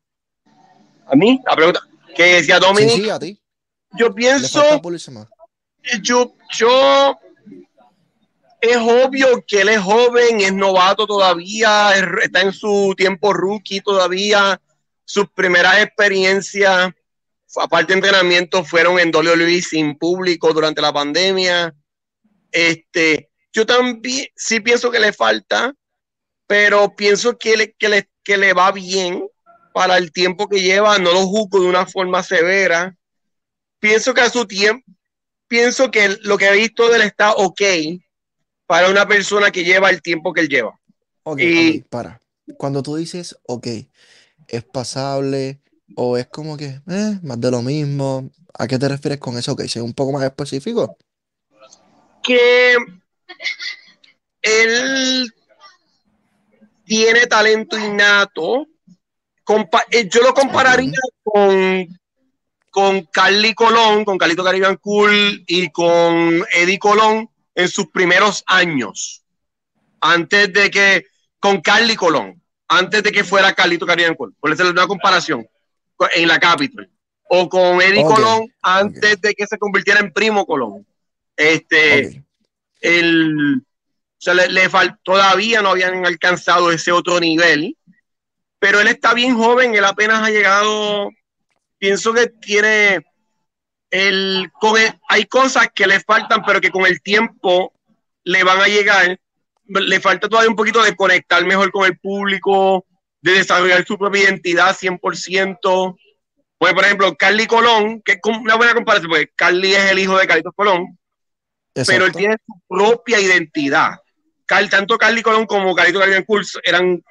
A 1.07 1.15
mí, 1.15 1.39
la 1.45 1.55
pregunta 1.55 1.81
que 2.15 2.23
decía 2.35 2.59
Dominic, 2.59 3.03
sí, 3.03 3.09
a 3.09 3.19
ti. 3.19 3.39
yo 3.97 4.07
Le 4.07 4.13
pienso 4.13 4.59
falta 4.61 4.81
pulirse 4.81 5.11
más. 5.11 5.27
yo, 6.01 6.33
yo, 6.57 7.17
es 8.61 8.77
obvio 8.77 9.43
que 9.45 9.61
él 9.61 9.69
es 9.69 9.79
joven, 9.81 10.39
es 10.41 10.53
novato 10.53 11.05
todavía, 11.05 11.93
es- 11.95 12.23
está 12.25 12.41
en 12.41 12.53
su 12.53 12.93
tiempo 12.95 13.33
rookie 13.33 13.81
todavía, 13.81 14.59
sus 15.05 15.29
primeras 15.31 15.81
experiencias. 15.83 16.91
aparte 17.57 17.93
de 17.93 17.99
entrenamiento, 17.99 18.63
fueron 18.63 18.97
en 18.99 19.13
WWE 19.13 19.61
sin 19.61 19.97
público 19.97 20.53
durante 20.53 20.81
la 20.81 20.93
pandemia. 20.93 21.73
Este, 22.51 23.29
yo 23.53 23.65
también 23.65 24.27
sí 24.35 24.59
pienso 24.61 24.89
que 24.91 24.99
le 24.99 25.11
falta, 25.13 25.73
pero 26.47 26.95
pienso 26.95 27.37
que 27.37 27.57
le, 27.57 27.73
que 27.73 27.89
le, 27.89 28.09
que 28.23 28.37
le 28.37 28.53
va 28.53 28.71
bien 28.71 29.27
para 29.73 29.97
el 29.97 30.11
tiempo 30.11 30.47
que 30.47 30.61
lleva. 30.61 30.97
No 30.97 31.11
lo 31.11 31.25
juzgo 31.27 31.59
de 31.61 31.67
una 31.67 31.85
forma 31.85 32.23
severa. 32.23 32.95
Pienso 33.79 34.13
que 34.13 34.21
a 34.21 34.29
su 34.29 34.45
tiempo, 34.45 34.85
pienso 35.47 35.91
que 35.91 36.17
lo 36.21 36.37
que 36.37 36.47
he 36.47 36.55
visto 36.55 36.87
de 36.89 36.97
él 36.97 37.01
está 37.01 37.33
ok 37.33 37.61
para 38.65 38.89
una 38.89 39.05
persona 39.07 39.51
que 39.51 39.65
lleva 39.65 39.89
el 39.89 40.01
tiempo 40.01 40.31
que 40.31 40.41
él 40.41 40.49
lleva. 40.49 40.79
Ok, 41.23 41.39
Y- 41.41 41.79
ok, 41.79 41.87
para. 41.89 42.21
Cuando 42.57 42.81
tú 42.83 42.95
dices, 42.95 43.37
ok, 43.43 43.67
es 44.51 44.63
pasable 44.63 45.61
o 45.95 46.17
es 46.17 46.27
como 46.27 46.57
que, 46.57 46.81
eh, 46.87 47.19
más 47.23 47.39
de 47.41 47.51
lo 47.51 47.61
mismo, 47.61 48.29
¿a 48.53 48.67
qué 48.67 48.77
te 48.77 48.87
refieres 48.87 49.19
con 49.19 49.37
eso? 49.37 49.53
Ok, 49.53 49.63
sé 49.63 49.81
un 49.81 49.93
poco 49.93 50.11
más 50.11 50.23
específico. 50.23 50.97
que 52.23 52.75
él 54.43 55.33
tiene 56.85 57.25
talento 57.27 57.77
innato. 57.77 58.67
Compa- 59.43 59.85
eh, 59.89 60.07
yo 60.09 60.21
lo 60.21 60.33
compararía 60.33 60.99
con, 61.23 61.87
con 62.69 63.01
Carly 63.05 63.53
Colón, 63.53 64.05
con 64.05 64.17
Carlito 64.17 64.43
Caribbean 64.43 64.77
Cool 64.77 65.43
y 65.47 65.69
con 65.71 66.43
Eddie 66.51 66.79
Colón 66.79 67.29
en 67.55 67.67
sus 67.67 67.87
primeros 67.87 68.43
años. 68.45 69.23
Antes 69.99 70.53
de 70.53 70.69
que, 70.69 71.05
con 71.39 71.61
Carly 71.61 71.95
Colón, 71.95 72.40
antes 72.71 73.03
de 73.03 73.11
que 73.11 73.23
fuera 73.23 73.53
Carlito 73.53 73.85
Caribbean 73.85 74.15
Cool. 74.15 74.33
Por 74.39 74.51
eso 74.51 74.63
es 74.63 74.69
una 74.71 74.87
comparación 74.87 75.45
co- 75.95 76.07
en 76.13 76.27
la 76.27 76.39
Capitol. 76.39 76.89
O 77.29 77.47
con 77.49 77.81
Eddie 77.81 78.03
Colón 78.15 78.53
antes 78.61 79.19
de 79.21 79.33
que 79.33 79.45
se 79.47 79.57
convirtiera 79.57 79.99
en 79.99 80.11
Primo 80.11 80.45
Colón. 80.45 80.85
Este, 81.35 82.23
el, 82.81 83.57
o 83.57 83.61
sea, 84.17 84.33
le, 84.33 84.49
le 84.49 84.69
fal- 84.69 84.97
todavía 85.03 85.61
no 85.61 85.69
habían 85.69 86.05
alcanzado 86.05 86.71
ese 86.71 86.91
otro 86.91 87.19
nivel, 87.19 87.75
pero 88.59 88.79
él 88.79 88.87
está 88.87 89.13
bien 89.13 89.35
joven, 89.35 89.75
él 89.75 89.85
apenas 89.85 90.21
ha 90.23 90.29
llegado, 90.29 91.09
pienso 91.77 92.13
que 92.13 92.27
tiene, 92.27 93.01
el, 93.89 94.49
con 94.59 94.79
el- 94.79 94.93
hay 95.09 95.25
cosas 95.25 95.67
que 95.73 95.87
le 95.87 95.99
faltan, 95.99 96.43
pero 96.45 96.61
que 96.61 96.69
con 96.71 96.85
el 96.85 97.01
tiempo 97.01 97.73
le 98.23 98.43
van 98.43 98.59
a 98.61 98.67
llegar, 98.67 99.19
le 99.79 99.99
falta 99.99 100.27
todavía 100.27 100.49
un 100.49 100.55
poquito 100.55 100.83
de 100.83 100.95
conectar 100.95 101.45
mejor 101.45 101.71
con 101.71 101.85
el 101.85 101.97
público, 101.97 102.85
de 103.21 103.33
desarrollar 103.33 103.85
su 103.85 103.97
propia 103.97 104.23
identidad 104.23 104.75
100%. 104.75 105.95
Pues, 106.57 106.73
por 106.73 106.83
ejemplo, 106.83 107.15
Carly 107.15 107.47
Colón, 107.47 108.01
que 108.01 108.13
es 108.13 108.19
una 108.23 108.55
buena 108.55 108.73
comparación, 108.73 109.09
porque 109.09 109.31
Carly 109.35 109.73
es 109.73 109.91
el 109.91 109.99
hijo 109.99 110.17
de 110.17 110.27
Carlitos 110.27 110.53
Colón, 110.55 110.97
pero 111.87 112.05
él 112.05 112.11
tiene 112.11 112.35
su 112.45 112.61
propia 112.67 113.19
identidad. 113.19 113.91
Cal- 114.45 114.69
tanto 114.69 114.97
Carly 114.97 115.21
Colón 115.21 115.45
como 115.45 115.73
Carlito 115.73 115.99
Caribbean 115.99 116.23
Curso 116.25 116.59
eran, 116.63 117.01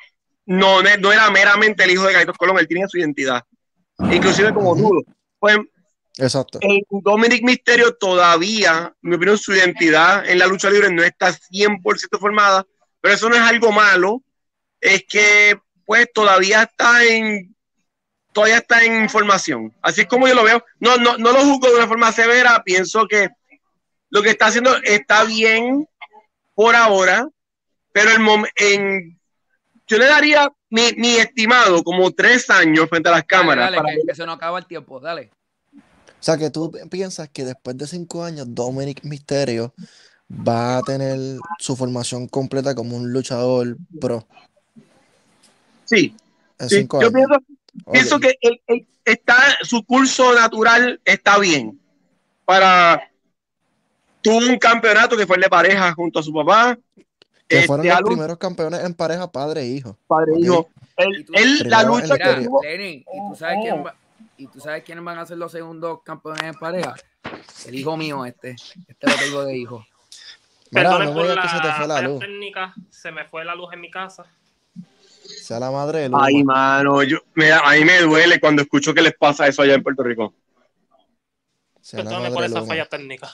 no, 0.47 0.83
no 0.83 1.13
era 1.13 1.31
meramente 1.31 1.83
el 1.85 1.91
hijo 1.91 2.05
de 2.05 2.13
Carlitos 2.13 2.37
Colón, 2.37 2.59
él 2.59 2.69
tenía 2.69 2.87
su 2.87 2.99
identidad, 2.99 3.43
inclusive 4.13 4.53
como 4.53 4.75
nudo. 4.77 5.03
Pues 5.39 5.59
Exacto. 6.19 6.59
en 6.61 6.83
Dominic 6.91 7.43
Misterio 7.43 7.95
todavía, 7.95 8.95
en 9.03 9.11
mi 9.11 9.17
opinión, 9.17 9.39
su 9.39 9.55
identidad 9.55 10.29
en 10.29 10.39
la 10.39 10.47
lucha 10.47 10.69
libre 10.71 10.91
no 10.91 11.03
está 11.03 11.33
100% 11.33 12.19
formada, 12.19 12.67
pero 13.01 13.15
eso 13.15 13.29
no 13.29 13.37
es 13.37 13.43
algo 13.43 13.73
malo, 13.73 14.23
es 14.81 15.05
que 15.09 15.59
pues 15.85 16.09
todavía 16.13 16.63
está 16.63 17.05
en 17.05 17.55
todavía 18.33 18.59
está 18.59 18.85
en 18.85 19.09
formación. 19.09 19.75
Así 19.83 20.03
es 20.03 20.07
como 20.07 20.29
yo 20.29 20.35
lo 20.35 20.45
veo. 20.45 20.65
No, 20.79 20.97
no, 20.97 21.19
no 21.19 21.33
lo 21.33 21.41
juzgo 21.41 21.69
de 21.69 21.77
una 21.77 21.89
forma 21.89 22.13
severa, 22.13 22.63
pienso 22.65 23.07
que 23.09 23.29
lo 24.11 24.23
que 24.23 24.31
está 24.31 24.47
haciendo 24.47 24.77
está 24.83 25.25
bien 25.25 25.89
por 26.55 26.77
ahora, 26.77 27.29
pero 27.93 28.11
el 28.11 28.49
en, 28.57 29.21
yo 29.87 29.99
le 29.99 30.07
daría 30.07 30.49
mi, 30.69 30.93
mi 30.97 31.17
estimado 31.17 31.83
como 31.83 32.11
tres 32.13 32.49
años 32.51 32.89
frente 32.89 33.09
a 33.09 33.13
las 33.13 33.25
cámaras. 33.25 33.67
Dale, 33.67 33.77
para 33.79 33.93
que, 33.95 34.03
que 34.07 34.15
se 34.15 34.27
nos 34.27 34.37
acaba 34.37 34.59
el 34.59 34.67
tiempo, 34.67 35.01
dale. 35.01 35.31
O 36.21 36.23
sea, 36.23 36.37
que 36.37 36.51
tú 36.51 36.71
piensas 36.91 37.29
que 37.31 37.45
después 37.47 37.77
de 37.79 37.87
cinco 37.87 38.23
años 38.23 38.47
Dominic 38.51 39.03
Mysterio 39.05 39.73
va 40.31 40.77
a 40.79 40.83
tener 40.83 41.19
su 41.59 41.75
formación 41.77 42.29
completa 42.29 42.75
como 42.75 42.97
un 42.97 43.11
luchador 43.13 43.77
pro 44.01 44.27
Sí, 45.85 46.15
en 46.59 46.69
sí, 46.69 46.77
cinco 46.77 47.01
yo 47.01 47.09
años. 47.09 47.15
pienso, 47.15 47.35
Ok. 47.85 47.93
pienso 47.93 48.21
que 48.21 48.39
él- 48.43 48.61
él 48.67 48.87
está, 49.05 49.35
su 49.63 49.83
curso 49.85 50.35
natural 50.35 51.01
está 51.05 51.39
bien. 51.39 51.81
Para 52.45 53.03
tuvo 54.23 54.37
un 54.39 54.59
campeonato 54.59 55.17
que 55.17 55.27
fue 55.27 55.37
el 55.37 55.43
de 55.43 55.49
pareja 55.49 55.93
junto 55.95 56.21
a 56.21 56.23
su 56.23 56.33
papá. 56.33 56.79
Que 57.49 57.63
fueron 57.63 57.85
Este, 57.85 57.89
los 57.89 57.97
a 57.99 58.01
lucha, 58.03 58.11
primeros 58.13 58.39
campeones 58.39 58.85
en 58.85 58.95
pareja 58.95 59.33
padre 59.33 59.63
e 59.63 59.67
hijo. 59.69 59.99
padre, 60.07 60.33
Ok. 60.35 60.41
hijo. 60.45 60.69
Él, 60.97 61.59
la 61.67 61.83
lucha 61.83 62.17
que 62.19 62.45
tuvo, 62.45 62.63
Lenin, 62.63 63.01
¿y 63.01 63.05
tú 63.31 63.37
sabes 63.37 63.59
quién 63.63 63.85
va- 63.85 63.95
y 64.41 64.47
tú 64.47 64.59
sabes 64.59 64.83
quiénes 64.85 65.05
van 65.05 65.19
a 65.19 65.27
ser 65.27 65.37
los 65.37 65.53
segundos 65.53 66.01
campeones 66.03 66.43
en 66.45 66.55
pareja? 66.55 66.95
El 67.67 67.75
hijo 67.75 67.95
mío, 67.97 68.25
este. 68.25 68.57
Este 68.89 69.07
lo 69.07 69.15
tengo 69.17 69.45
de 69.45 69.57
hijo. 69.57 69.87
Mira, 70.71 70.91
no 70.91 70.99
me 71.01 71.07
por 71.09 71.23
digas 71.23 71.37
la 71.37 71.43
que 71.43 71.49
se 71.49 71.61
te 71.61 71.73
fue 71.73 71.87
la 71.87 72.01
luz. 72.01 72.21
técnica, 72.21 72.75
se 72.89 73.13
me 73.13 73.25
fue 73.27 73.45
la 73.45 73.55
luz 73.55 73.73
en 73.75 73.81
mi 73.81 73.91
casa. 73.91 74.25
Sea 75.43 75.61
la 75.61 75.71
madre. 75.71 76.09
Ay, 76.13 76.43
mano, 76.43 77.03
yo, 77.03 77.19
me, 77.35 77.53
a 77.53 77.73
mí 77.73 77.85
me 77.85 78.01
duele 78.01 78.41
cuando 78.41 78.63
escucho 78.63 78.95
que 78.95 79.03
les 79.03 79.15
pasa 79.15 79.47
eso 79.47 79.61
allá 79.61 79.75
en 79.75 79.83
Puerto 79.83 80.03
Rico. 80.03 80.35
Madre 81.93 82.31
por 82.31 82.45
esa 82.45 82.61
Luma. 82.61 82.67
falla 82.67 82.87
técnica. 82.87 83.31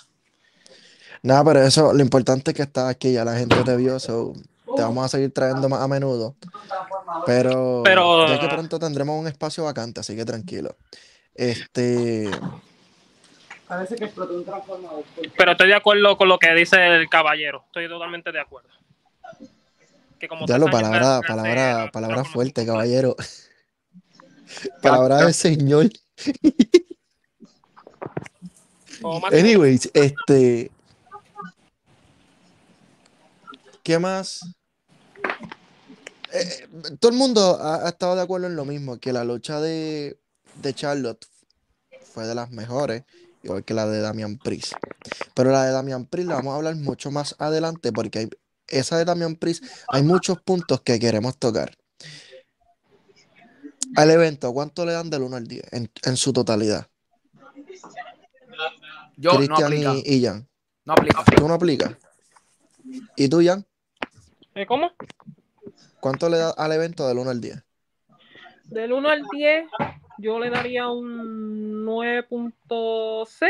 Nada, 1.22 1.44
pero 1.44 1.62
eso, 1.62 1.92
lo 1.92 2.02
importante 2.02 2.50
es 2.50 2.56
que 2.56 2.62
estás 2.62 2.90
aquí, 2.90 3.12
ya 3.12 3.24
la 3.24 3.36
gente 3.36 3.56
te 3.62 3.76
vio, 3.76 4.00
so, 4.00 4.32
te 4.76 4.82
vamos 4.82 5.04
a 5.04 5.08
seguir 5.08 5.32
trayendo 5.32 5.68
más 5.68 5.80
a 5.80 5.88
menudo. 5.88 6.36
Pero, 7.24 7.82
Pero- 7.84 8.28
ya 8.28 8.38
que 8.38 8.48
pronto 8.48 8.78
tendremos 8.78 9.18
un 9.18 9.26
espacio 9.26 9.64
vacante, 9.64 10.00
así 10.00 10.14
que 10.14 10.24
tranquilo. 10.24 10.76
Este, 11.34 12.30
Pero 15.36 15.52
estoy 15.52 15.68
de 15.68 15.74
acuerdo 15.74 16.16
con 16.16 16.28
lo 16.28 16.38
que 16.38 16.54
dice 16.54 16.86
el 16.86 17.08
caballero. 17.08 17.64
Estoy 17.66 17.88
totalmente 17.88 18.30
de 18.30 18.40
acuerdo. 18.40 18.68
Que 20.18 20.28
como 20.28 20.46
ya 20.46 20.58
lo 20.58 20.66
palabra, 20.66 21.20
palabra, 21.26 21.90
palabra 21.92 22.22
me 22.22 22.24
fuerte, 22.24 22.64
caballero. 22.64 23.16
Palabra 24.80 25.18
del 25.18 25.34
señor. 25.34 25.90
Anyways, 29.32 29.90
este. 29.92 30.70
¿Qué 33.82 33.98
más? 33.98 34.40
Eh, 36.38 36.68
todo 37.00 37.12
el 37.12 37.16
mundo 37.18 37.58
ha, 37.60 37.86
ha 37.86 37.88
estado 37.88 38.16
de 38.16 38.22
acuerdo 38.22 38.46
en 38.46 38.56
lo 38.56 38.64
mismo, 38.64 38.98
que 38.98 39.12
la 39.12 39.24
lucha 39.24 39.60
de, 39.60 40.18
de 40.62 40.74
Charlotte 40.74 41.24
fue 42.12 42.26
de 42.26 42.34
las 42.34 42.50
mejores, 42.50 43.04
igual 43.42 43.64
que 43.64 43.74
la 43.74 43.86
de 43.86 44.00
Damian 44.00 44.38
Priest. 44.38 44.72
Pero 45.34 45.50
la 45.50 45.64
de 45.64 45.72
Damian 45.72 46.06
Priest 46.06 46.28
la 46.28 46.36
vamos 46.36 46.52
a 46.52 46.56
hablar 46.56 46.76
mucho 46.76 47.10
más 47.10 47.34
adelante, 47.38 47.92
porque 47.92 48.18
hay- 48.20 48.30
esa 48.68 48.98
de 48.98 49.04
Damian 49.04 49.36
Priest 49.36 49.64
hay 49.88 50.02
muchos 50.02 50.40
puntos 50.42 50.80
que 50.80 50.98
queremos 50.98 51.38
tocar. 51.38 51.76
Al 53.94 54.10
evento, 54.10 54.52
¿cuánto 54.52 54.84
le 54.84 54.92
dan 54.92 55.08
del 55.08 55.22
1 55.22 55.36
al 55.36 55.46
10 55.46 55.72
en, 55.72 55.90
en 56.04 56.16
su 56.16 56.32
totalidad? 56.32 56.86
Yo 59.16 59.30
no 59.32 59.36
Cristian 59.38 59.64
aplica. 59.64 59.92
y, 60.04 60.16
y 60.16 60.24
Jan. 60.24 60.48
No 60.84 60.92
aplica. 60.92 61.24
¿Tú 61.36 61.48
no 61.48 61.54
aplicas? 61.54 61.92
¿Y 63.16 63.28
tú, 63.28 63.40
Jan? 63.44 63.64
¿Eh, 64.54 64.66
¿Cómo? 64.66 64.90
¿Cuánto 66.00 66.28
le 66.28 66.38
das 66.38 66.54
al 66.56 66.72
evento 66.72 67.06
del 67.08 67.18
1 67.18 67.30
al 67.30 67.40
10? 67.40 67.62
Del 68.64 68.92
1 68.92 69.08
al 69.08 69.22
10, 69.32 69.66
yo 70.18 70.38
le 70.38 70.50
daría 70.50 70.88
un 70.88 71.84
9.6. 71.84 73.48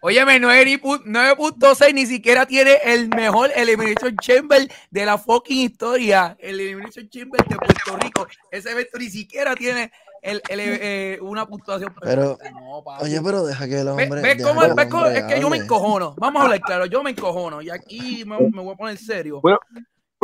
Óyeme, 0.00 0.38
9 0.38 0.80
pu- 0.82 1.02
9.6 1.04 1.94
ni 1.94 2.04
siquiera 2.06 2.44
tiene 2.44 2.78
el 2.84 3.08
mejor 3.08 3.50
Elimination 3.56 4.14
Chamber 4.16 4.70
de 4.90 5.06
la 5.06 5.16
fucking 5.16 5.58
historia. 5.70 6.36
El 6.38 6.60
Elimination 6.60 7.08
Chamber 7.08 7.42
de 7.46 7.56
Puerto 7.56 7.96
Rico. 7.96 8.26
Ese 8.50 8.70
evento 8.72 8.98
ni 8.98 9.08
siquiera 9.08 9.54
tiene 9.54 9.90
el, 10.20 10.42
el, 10.50 10.60
eh, 10.60 11.18
una 11.22 11.46
puntuación. 11.46 11.94
Pero, 12.02 12.36
perfecta. 12.36 12.50
No. 12.60 12.78
Oye, 13.00 13.20
pero 13.22 13.46
deja 13.46 13.66
que 13.66 13.80
el 13.80 13.88
hombre. 13.88 14.08
ve 14.10 14.34
deja 14.34 14.48
cómo- 14.48 14.62
el 14.62 14.70
hombre 14.72 15.18
es 15.18 15.24
que 15.24 15.40
yo 15.40 15.48
me 15.48 15.56
encojono. 15.56 16.14
Vamos 16.18 16.40
a 16.40 16.44
hablar 16.44 16.60
claro, 16.60 16.84
yo 16.86 17.02
me 17.02 17.10
encojono. 17.10 17.62
Y 17.62 17.70
aquí 17.70 18.24
me, 18.26 18.38
me 18.40 18.60
voy 18.62 18.74
a 18.74 18.76
poner 18.76 18.98
serio. 18.98 19.40
Bueno, 19.40 19.58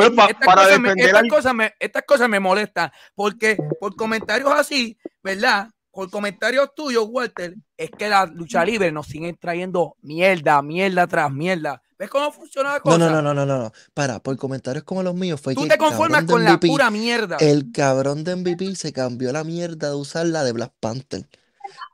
Pues 0.09 0.17
pa- 0.17 0.27
Estas 0.27 0.47
para 0.47 0.63
cosas 0.63 0.79
me- 0.81 0.89
defender 0.89 1.07
estas 1.07 1.23
al 1.23 1.29
cosas 1.29 1.55
me, 1.55 1.75
estas 1.79 2.03
cosas 2.05 2.29
me 2.29 2.41
molestan 2.41 2.91
porque 3.15 3.57
por 3.79 3.95
comentarios 3.97 4.51
así, 4.53 4.99
¿verdad? 5.23 5.69
Por 5.93 6.09
comentarios 6.11 6.75
tuyos, 6.75 7.07
Walter, 7.09 7.55
es 7.77 7.91
que 7.91 8.09
la 8.09 8.25
lucha 8.27 8.65
libre 8.65 8.93
nos 8.93 9.07
siguen 9.07 9.37
trayendo 9.37 9.97
mierda, 10.03 10.63
mierda 10.63 11.07
tras 11.09 11.33
mierda. 11.33 11.83
¿Ves 11.99 12.09
cómo 12.09 12.31
funciona 12.33 12.71
la 12.71 12.77
No, 12.77 12.83
cosa? 12.83 12.99
no, 12.99 13.11
no, 13.11 13.21
no, 13.23 13.35
no, 13.35 13.45
no, 13.45 13.59
no. 13.65 13.73
Para, 13.93 14.21
por 14.21 14.37
comentarios 14.39 14.85
como 14.85 15.03
los 15.03 15.15
míos, 15.15 15.41
fue 15.41 15.55
Tú 15.55 15.63
que 15.65 15.69
te 15.71 15.79
conformas 15.79 16.25
con 16.25 16.45
la 16.45 16.59
pura 16.61 16.91
mierda. 16.91 17.37
El 17.41 17.73
cabrón 17.73 18.25
de 18.25 18.37
MVP 18.37 18.75
se 18.77 18.93
cambió 18.93 19.33
la 19.33 19.45
mierda 19.45 19.89
de 19.91 19.97
usar 19.97 20.27
la 20.27 20.45
de 20.45 20.53
Black 20.53 20.73
Panther. 20.81 21.27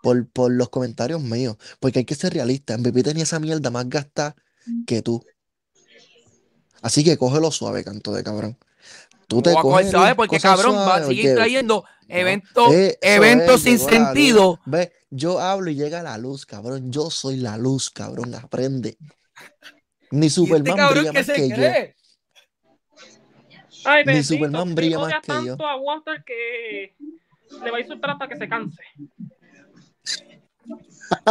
por, 0.03 0.29
por 0.29 0.53
los 0.53 0.69
comentarios 0.69 1.21
míos, 1.23 1.57
porque 1.81 2.01
hay 2.01 2.05
que 2.05 2.15
ser 2.15 2.33
realista. 2.35 2.77
MVP 2.79 3.03
tenía 3.03 3.25
esa 3.25 3.41
mierda 3.41 3.71
más 3.71 3.89
gasta 3.89 4.37
que 4.87 5.03
tú. 5.03 5.25
Así 6.83 7.03
que 7.05 7.17
cógelo 7.17 7.51
suave, 7.51 7.85
canto 7.85 8.13
de 8.13 8.23
cabrón. 8.23 8.57
Tú 9.29 9.43
te 9.43 9.53
coges 9.55 9.91
suave 9.91 10.15
porque 10.15 10.37
cosas 10.37 10.57
cabrón 10.57 10.77
va 10.77 10.97
a 10.97 11.05
seguir 11.05 11.25
porque- 11.25 11.35
trayendo 11.35 11.85
eventos, 12.09 12.73
Eh, 12.73 12.99
eventos 13.03 13.63
sin 13.63 13.79
sentido. 13.79 14.61
Ve, 14.67 14.93
yo 15.11 15.41
hablo 15.41 15.71
y 15.71 15.75
llega 15.75 16.03
la 16.03 16.17
luz, 16.19 16.47
cabrón. 16.47 16.93
Yo 16.93 17.11
soy 17.11 17.37
la 17.39 17.57
luz, 17.59 17.91
cabrón. 17.91 18.35
Aprende. 18.35 18.97
Ni 20.13 20.27
este 20.29 20.41
Superman 20.41 20.77
brilla 20.93 21.11
que 21.11 21.19
más 21.19 21.27
se 21.27 21.35
que 21.35 21.49
yo. 21.49 21.55
cree. 21.57 21.97
Ay, 23.85 24.05
Ni 24.05 24.13
bendito, 24.13 24.35
Superman 24.35 24.75
brilla 24.75 24.99
más 24.99 25.15
que 25.23 25.33
yo. 25.33 25.35
tanto 25.57 25.67
a 25.67 25.77
Walter 25.77 26.23
que 26.25 26.95
le 27.65 27.71
va 27.71 27.79
a 27.79 27.81
insultar 27.81 28.11
hasta 28.11 28.29
que 28.29 28.37
se 28.37 28.49
canse. 28.49 28.83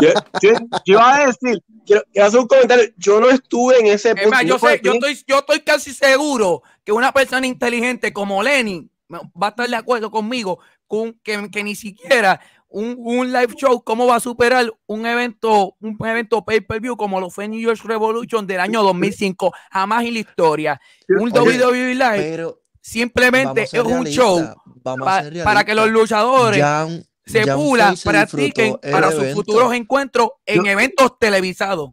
Yo, 0.01 0.09
yo, 0.41 0.49
yo 0.85 0.93
iba 0.93 1.15
a 1.15 1.27
decir, 1.27 1.61
quiero, 1.85 2.03
quiero 2.11 2.27
hacer 2.27 2.39
un 2.39 2.47
comentario. 2.47 2.85
Yo 2.97 3.19
no 3.19 3.29
estuve 3.29 3.79
en 3.79 3.87
ese 3.87 4.09
Es 4.09 4.15
punto. 4.15 4.29
más, 4.29 4.43
yo, 4.45 4.59
sé, 4.59 4.81
yo, 4.83 4.93
estoy, 4.93 5.19
yo 5.27 5.39
estoy 5.39 5.59
casi 5.61 5.93
seguro 5.93 6.61
que 6.83 6.91
una 6.91 7.11
persona 7.11 7.45
inteligente 7.47 8.13
como 8.13 8.41
Lenny 8.43 8.89
me- 9.07 9.19
va 9.41 9.47
a 9.47 9.49
estar 9.49 9.69
de 9.69 9.75
acuerdo 9.75 10.09
conmigo 10.11 10.59
con 10.87 11.13
que, 11.23 11.49
que 11.51 11.63
ni 11.63 11.75
siquiera 11.75 12.39
un, 12.67 12.95
un 12.99 13.31
live 13.31 13.53
show, 13.55 13.81
cómo 13.83 14.05
va 14.05 14.15
a 14.17 14.19
superar 14.19 14.69
un 14.85 15.05
evento, 15.05 15.75
un 15.79 15.97
evento 16.05 16.43
pay-per-view 16.43 16.97
como 16.97 17.19
lo 17.21 17.29
fue 17.29 17.47
New 17.47 17.59
York 17.59 17.79
Revolution 17.85 18.45
del 18.45 18.59
año 18.59 18.83
2005, 18.83 19.53
jamás 19.71 20.03
en 20.05 20.13
la 20.13 20.19
historia. 20.19 20.81
Un 21.07 21.31
Oye, 21.37 21.57
WWE 21.63 21.95
Live 21.95 22.17
Pero 22.17 22.61
simplemente 22.81 23.63
es 23.63 23.69
ser 23.69 23.81
un 23.83 24.05
show 24.05 24.41
pa- 24.83 25.23
para 25.43 25.63
que 25.63 25.73
los 25.73 25.89
luchadores 25.89 26.61
Jan- 26.61 27.03
se 27.25 27.43
Jan 27.43 27.57
pulan, 27.57 27.97
Fraser 27.97 28.11
practiquen 28.29 28.77
para 28.91 29.11
sus 29.11 29.21
evento. 29.21 29.35
futuros 29.35 29.73
encuentros 29.73 30.29
en 30.45 30.65
eventos 30.65 31.17
televisados. 31.19 31.91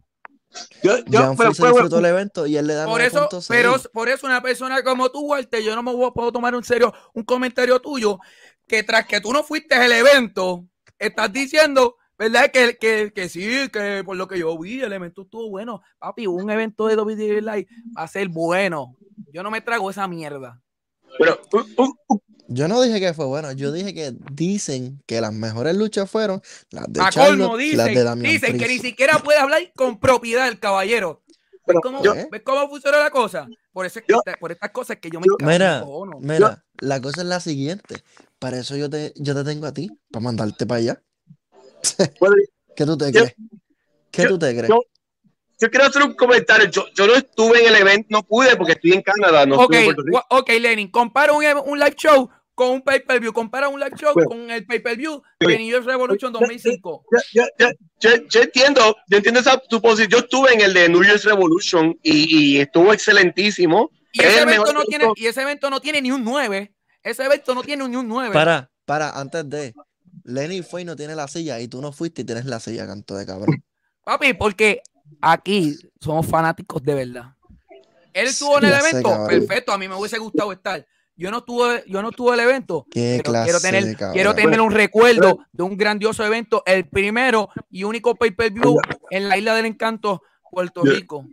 yo, 0.83 0.97
yo, 1.07 1.19
Jan 1.19 1.35
pero- 1.37 1.49
disfrutó 1.49 1.99
el 1.99 2.05
evento 2.05 2.45
y 2.45 2.57
él 2.57 2.67
le 2.67 2.75
da 2.75 2.85
Por 2.85 3.01
eso, 3.01 3.27
9.6. 3.29 3.45
pero 3.47 3.75
por 3.91 4.09
eso 4.09 4.27
una 4.27 4.41
persona 4.41 4.83
como 4.83 5.09
tú, 5.11 5.21
Walter, 5.25 5.63
yo 5.63 5.75
no 5.75 5.81
me 5.83 5.93
voy- 5.93 6.11
puedo 6.13 6.31
tomar 6.31 6.53
en 6.53 6.63
serio 6.63 6.93
un 7.13 7.23
comentario 7.23 7.79
tuyo 7.81 8.19
que 8.67 8.83
tras 8.83 9.05
que 9.07 9.19
tú 9.19 9.33
no 9.33 9.43
fuiste 9.43 9.73
al 9.75 9.91
evento, 9.91 10.65
estás 10.99 11.33
diciendo, 11.33 11.95
¿verdad? 12.17 12.51
Que, 12.51 12.77
que, 12.77 13.11
que 13.13 13.27
sí, 13.27 13.67
que 13.73 14.03
por 14.05 14.15
lo 14.15 14.27
que 14.27 14.37
yo 14.39 14.55
vi, 14.59 14.81
el 14.81 14.93
evento 14.93 15.23
estuvo 15.23 15.49
bueno. 15.49 15.81
Papi, 15.97 16.27
un 16.27 16.49
evento 16.51 16.85
de 16.87 16.95
WWE 16.95 17.41
Live 17.41 17.67
va 17.97 18.03
a 18.03 18.07
ser 18.07 18.29
bueno. 18.29 18.95
Yo 19.33 19.41
no 19.41 19.49
me 19.49 19.61
trago 19.61 19.89
esa 19.89 20.07
mierda. 20.07 20.61
pero, 21.17 21.41
un- 21.77 21.97
Yo 22.47 22.67
no 22.67 22.81
dije 22.81 22.99
que 22.99 23.13
fue 23.13 23.25
bueno, 23.25 23.51
yo 23.53 23.71
dije 23.71 23.93
que 23.93 24.13
dicen 24.33 25.01
que 25.05 25.21
las 25.21 25.33
mejores 25.33 25.75
luchas 25.75 26.09
fueron 26.09 26.41
las 26.71 26.85
de 26.91 26.99
Charlotte, 27.09 27.47
colmo, 27.47 27.57
las 27.57 27.57
dicen, 27.57 27.93
de 27.93 28.03
Damian 28.03 28.33
dicen 28.33 28.57
que 28.57 28.67
ni 28.67 28.79
siquiera 28.79 29.19
puede 29.19 29.39
hablar 29.39 29.61
con 29.75 29.99
propiedad 29.99 30.47
el 30.47 30.59
caballero. 30.59 31.23
¿Ves 31.65 31.77
cómo, 31.81 32.03
yo- 32.03 32.13
ves 32.29 32.41
cómo 32.43 32.67
funciona 32.67 32.99
la 32.99 33.09
cosa? 33.09 33.47
Por, 33.71 33.85
eso, 33.85 34.01
Yo- 34.07 34.21
por 34.39 34.51
estas 34.51 34.71
cosas 34.71 34.97
que 34.97 35.09
yo 35.09 35.19
me 35.21 35.25
yo- 35.27 35.37
Mira, 36.19 36.65
la 36.79 37.01
cosa 37.01 37.21
es 37.21 37.27
la 37.27 37.39
siguiente. 37.39 38.03
Para 38.37 38.59
eso 38.59 38.75
yo 38.75 38.89
te, 38.89 39.13
yo 39.15 39.33
te 39.33 39.43
tengo 39.45 39.65
a 39.65 39.73
ti, 39.73 39.89
para 40.11 40.23
mandarte 40.23 40.65
para 40.65 40.79
allá. 40.79 41.01
¿Qué 42.75 42.85
tú 42.85 42.97
te 42.97 43.11
crees? 43.11 43.35
¿Qué 44.11 44.23
yo- 44.23 44.29
tú 44.29 44.39
te 44.39 44.51
crees? 44.51 44.69
Yo- 45.63 45.69
quiero 45.71 45.85
hacer 45.85 46.03
un 46.03 46.13
comentario. 46.13 46.69
Yo, 46.69 46.85
yo 46.95 47.07
no 47.07 47.15
estuve 47.15 47.61
en 47.61 47.73
el 47.73 47.81
evento, 47.81 48.07
no 48.09 48.23
pude 48.23 48.55
porque 48.55 48.73
estoy 48.73 48.93
en 48.93 49.01
Canadá, 49.01 49.45
no 49.45 49.55
ok, 49.55 49.61
estuve 49.63 49.77
en 49.79 49.85
Puerto 49.85 50.01
Rico. 50.03 50.17
gua- 50.17 50.25
ok, 50.39 50.49
Lenin, 50.59 50.91
compara 50.91 51.33
un, 51.33 51.43
un 51.65 51.79
live 51.79 51.95
show 51.97 52.29
con 52.55 52.69
un 52.69 52.81
pay-per-view. 52.83 53.33
Compara 53.33 53.67
un 53.67 53.79
live 53.79 53.95
show 53.97 54.13
Bueno. 54.13 54.29
con 54.29 54.51
el 54.51 54.65
pay-per-view 54.65 55.21
de 55.39 55.57
New 55.57 55.71
York 55.71 55.85
Revolution 55.85 56.31
2005. 56.31 57.05
Yo, 57.11 57.19
yo- 57.33 57.47
yo- 57.57 57.71
yo- 57.99 58.27
yo 58.29 58.41
entiendo, 58.41 58.95
yo 59.07 59.17
entiendo 59.17 59.39
esa 59.39 59.57
tu 59.57 59.81
posición. 59.81 60.09
Yo 60.11 60.17
estuve 60.19 60.53
en 60.53 60.61
el 60.61 60.73
de 60.73 60.87
New 60.89 61.03
Year's 61.03 61.23
Revolution 61.25 61.97
y, 62.03 62.55
y 62.55 62.59
estuvo 62.59 62.93
excelentísimo. 62.93 63.89
Y 64.11 64.19
ese, 64.21 64.29
Es 64.29 64.35
el 64.37 64.43
evento 64.43 64.61
mejor 64.61 64.73
no 64.75 64.83
tiene, 64.83 65.03
evento. 65.05 65.21
y 65.21 65.25
ese 65.25 65.41
evento 65.41 65.69
no 65.71 65.79
tiene 65.81 66.01
ni 66.01 66.11
un 66.11 66.23
9. 66.23 66.71
Ese 67.01 67.23
evento 67.25 67.55
no 67.55 67.63
tiene 67.63 67.87
ni 67.89 67.95
un 67.95 68.07
9. 68.07 68.31
Para, 68.33 68.69
para, 68.85 69.09
antes 69.19 69.49
de. 69.49 69.73
Lenny 70.23 70.61
fue 70.61 70.83
y 70.83 70.85
no 70.85 70.95
tiene 70.95 71.15
la 71.15 71.27
silla 71.27 71.59
y 71.59 71.67
tú 71.67 71.81
no 71.81 71.91
fuiste 71.91 72.21
y 72.21 72.25
tienes 72.25 72.45
la 72.45 72.59
silla, 72.59 72.85
canto 72.85 73.15
de 73.15 73.25
cabrón. 73.25 73.63
Papi, 74.05 74.33
porque 74.35 74.81
aquí 75.21 75.75
somos 75.99 76.25
fanáticos 76.25 76.83
de 76.83 76.93
verdad. 76.93 77.33
Él 78.13 78.27
estuvo 78.27 78.57
en 78.59 78.65
el 78.65 78.73
evento, 78.73 79.09
cabrón. 79.09 79.27
perfecto, 79.27 79.71
a 79.71 79.77
mí 79.77 79.87
me 79.87 79.95
hubiese 79.95 80.19
gustado 80.19 80.51
estar. 80.51 80.85
Yo 81.15 81.29
no 81.29 81.43
tuve, 81.43 81.83
yo 81.87 82.01
no 82.01 82.11
tuve 82.11 82.33
el 82.33 82.39
evento, 82.39 82.87
Qué 82.89 83.19
pero 83.21 83.31
clase 83.31 83.45
quiero 83.45 83.59
tener, 83.59 83.97
quiero 84.13 84.33
tener 84.33 84.61
un 84.61 84.71
recuerdo 84.71 85.39
de 85.51 85.63
un 85.63 85.77
grandioso 85.77 86.25
evento, 86.25 86.63
el 86.65 86.87
primero 86.87 87.49
y 87.69 87.83
único 87.83 88.15
pay-per-view 88.15 88.79
en 89.11 89.29
la 89.29 89.37
Isla 89.37 89.55
del 89.55 89.67
Encanto, 89.67 90.23
Puerto. 90.49 90.81
Rico. 90.83 91.27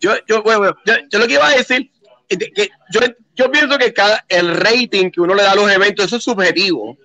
Yo, 0.00 0.12
yo, 0.26 0.42
bueno, 0.42 0.74
yo, 0.86 0.94
yo 1.10 1.18
lo 1.18 1.26
que 1.26 1.34
iba 1.34 1.48
a 1.48 1.56
decir 1.56 1.90
que 2.28 2.70
yo, 2.90 3.00
yo 3.34 3.50
pienso 3.50 3.78
que 3.78 3.92
cada, 3.92 4.24
el 4.28 4.56
rating 4.56 5.10
que 5.10 5.20
uno 5.20 5.34
le 5.34 5.42
da 5.42 5.52
a 5.52 5.54
los 5.54 5.70
eventos, 5.70 6.06
eso 6.06 6.16
es 6.16 6.24
subjetivo. 6.24 6.96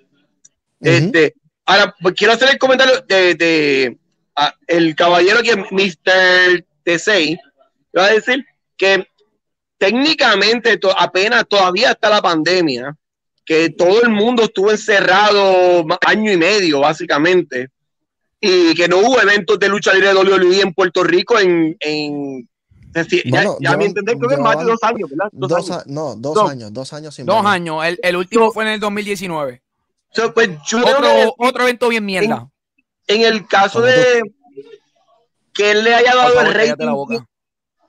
Este, 0.81 1.35
ahora, 1.65 1.95
pues, 2.01 2.15
quiero 2.15 2.33
hacer 2.33 2.49
el 2.49 2.57
comentario 2.57 3.01
de, 3.07 3.35
de 3.35 3.97
ah, 4.35 4.53
el 4.67 4.95
caballero 4.95 5.41
que 5.41 5.55
Mr. 5.55 6.65
T6 6.85 7.37
va 7.97 8.05
a 8.05 8.11
decir 8.13 8.45
que 8.77 9.07
técnicamente 9.77 10.77
to- 10.77 10.97
apenas 10.97 11.45
todavía 11.47 11.91
está 11.91 12.09
la 12.09 12.21
pandemia, 12.21 12.95
que 13.45 13.69
todo 13.69 14.01
el 14.01 14.09
mundo 14.09 14.43
estuvo 14.43 14.71
encerrado 14.71 15.85
año 16.05 16.31
y 16.31 16.37
medio, 16.37 16.79
básicamente, 16.79 17.69
y 18.39 18.73
que 18.75 18.87
no 18.87 18.99
hubo 18.99 19.21
eventos 19.21 19.59
de 19.59 19.67
lucha 19.69 19.93
libre 19.93 20.09
de 20.09 20.15
WWE 20.15 20.61
en 20.61 20.73
Puerto 20.73 21.03
Rico 21.03 21.37
en, 21.39 21.75
en 21.79 22.47
ya- 23.25 23.47
ya, 23.59 23.75
me 23.77 23.85
entendés, 23.85 24.15
creo 24.17 24.29
que 24.29 24.35
es 24.35 24.39
más 24.41 24.57
de 24.59 24.65
dos 24.65 24.79
años, 24.83 25.09
¿verdad? 25.09 25.29
Dos, 25.31 25.49
Dos, 25.49 25.71
años. 25.71 25.83
a- 25.83 25.83
no, 25.87 26.15
dos 26.15 26.33
Dos. 26.35 26.49
años, 26.51 26.71
dos 26.73 26.93
años 26.93 27.15
sin 27.15 27.25
Dos 27.25 27.37
venir. 27.37 27.49
años, 27.51 27.85
el, 27.85 27.99
el 28.03 28.15
último 28.15 28.51
fue 28.51 28.63
en 28.65 28.69
el 28.71 28.79
2019. 28.79 29.61
So, 30.11 30.31
pues, 30.33 30.49
yo 30.67 30.83
tengo 30.83 31.01
que 31.01 31.07
Otro, 31.07 31.35
otro 31.39 31.63
evento 31.63 31.89
bien 31.89 32.05
mierda. 32.05 32.35
en 32.35 32.51
el 33.07 33.47
caso 33.47 33.81
de 33.81 34.21
que 35.53 35.71
él 35.71 35.83
le 35.83 35.93
haya 35.93 36.15
dado 36.15 36.33
favor, 36.35 36.47
el 36.47 36.53
rating, 36.69 36.87
boca. 36.91 37.25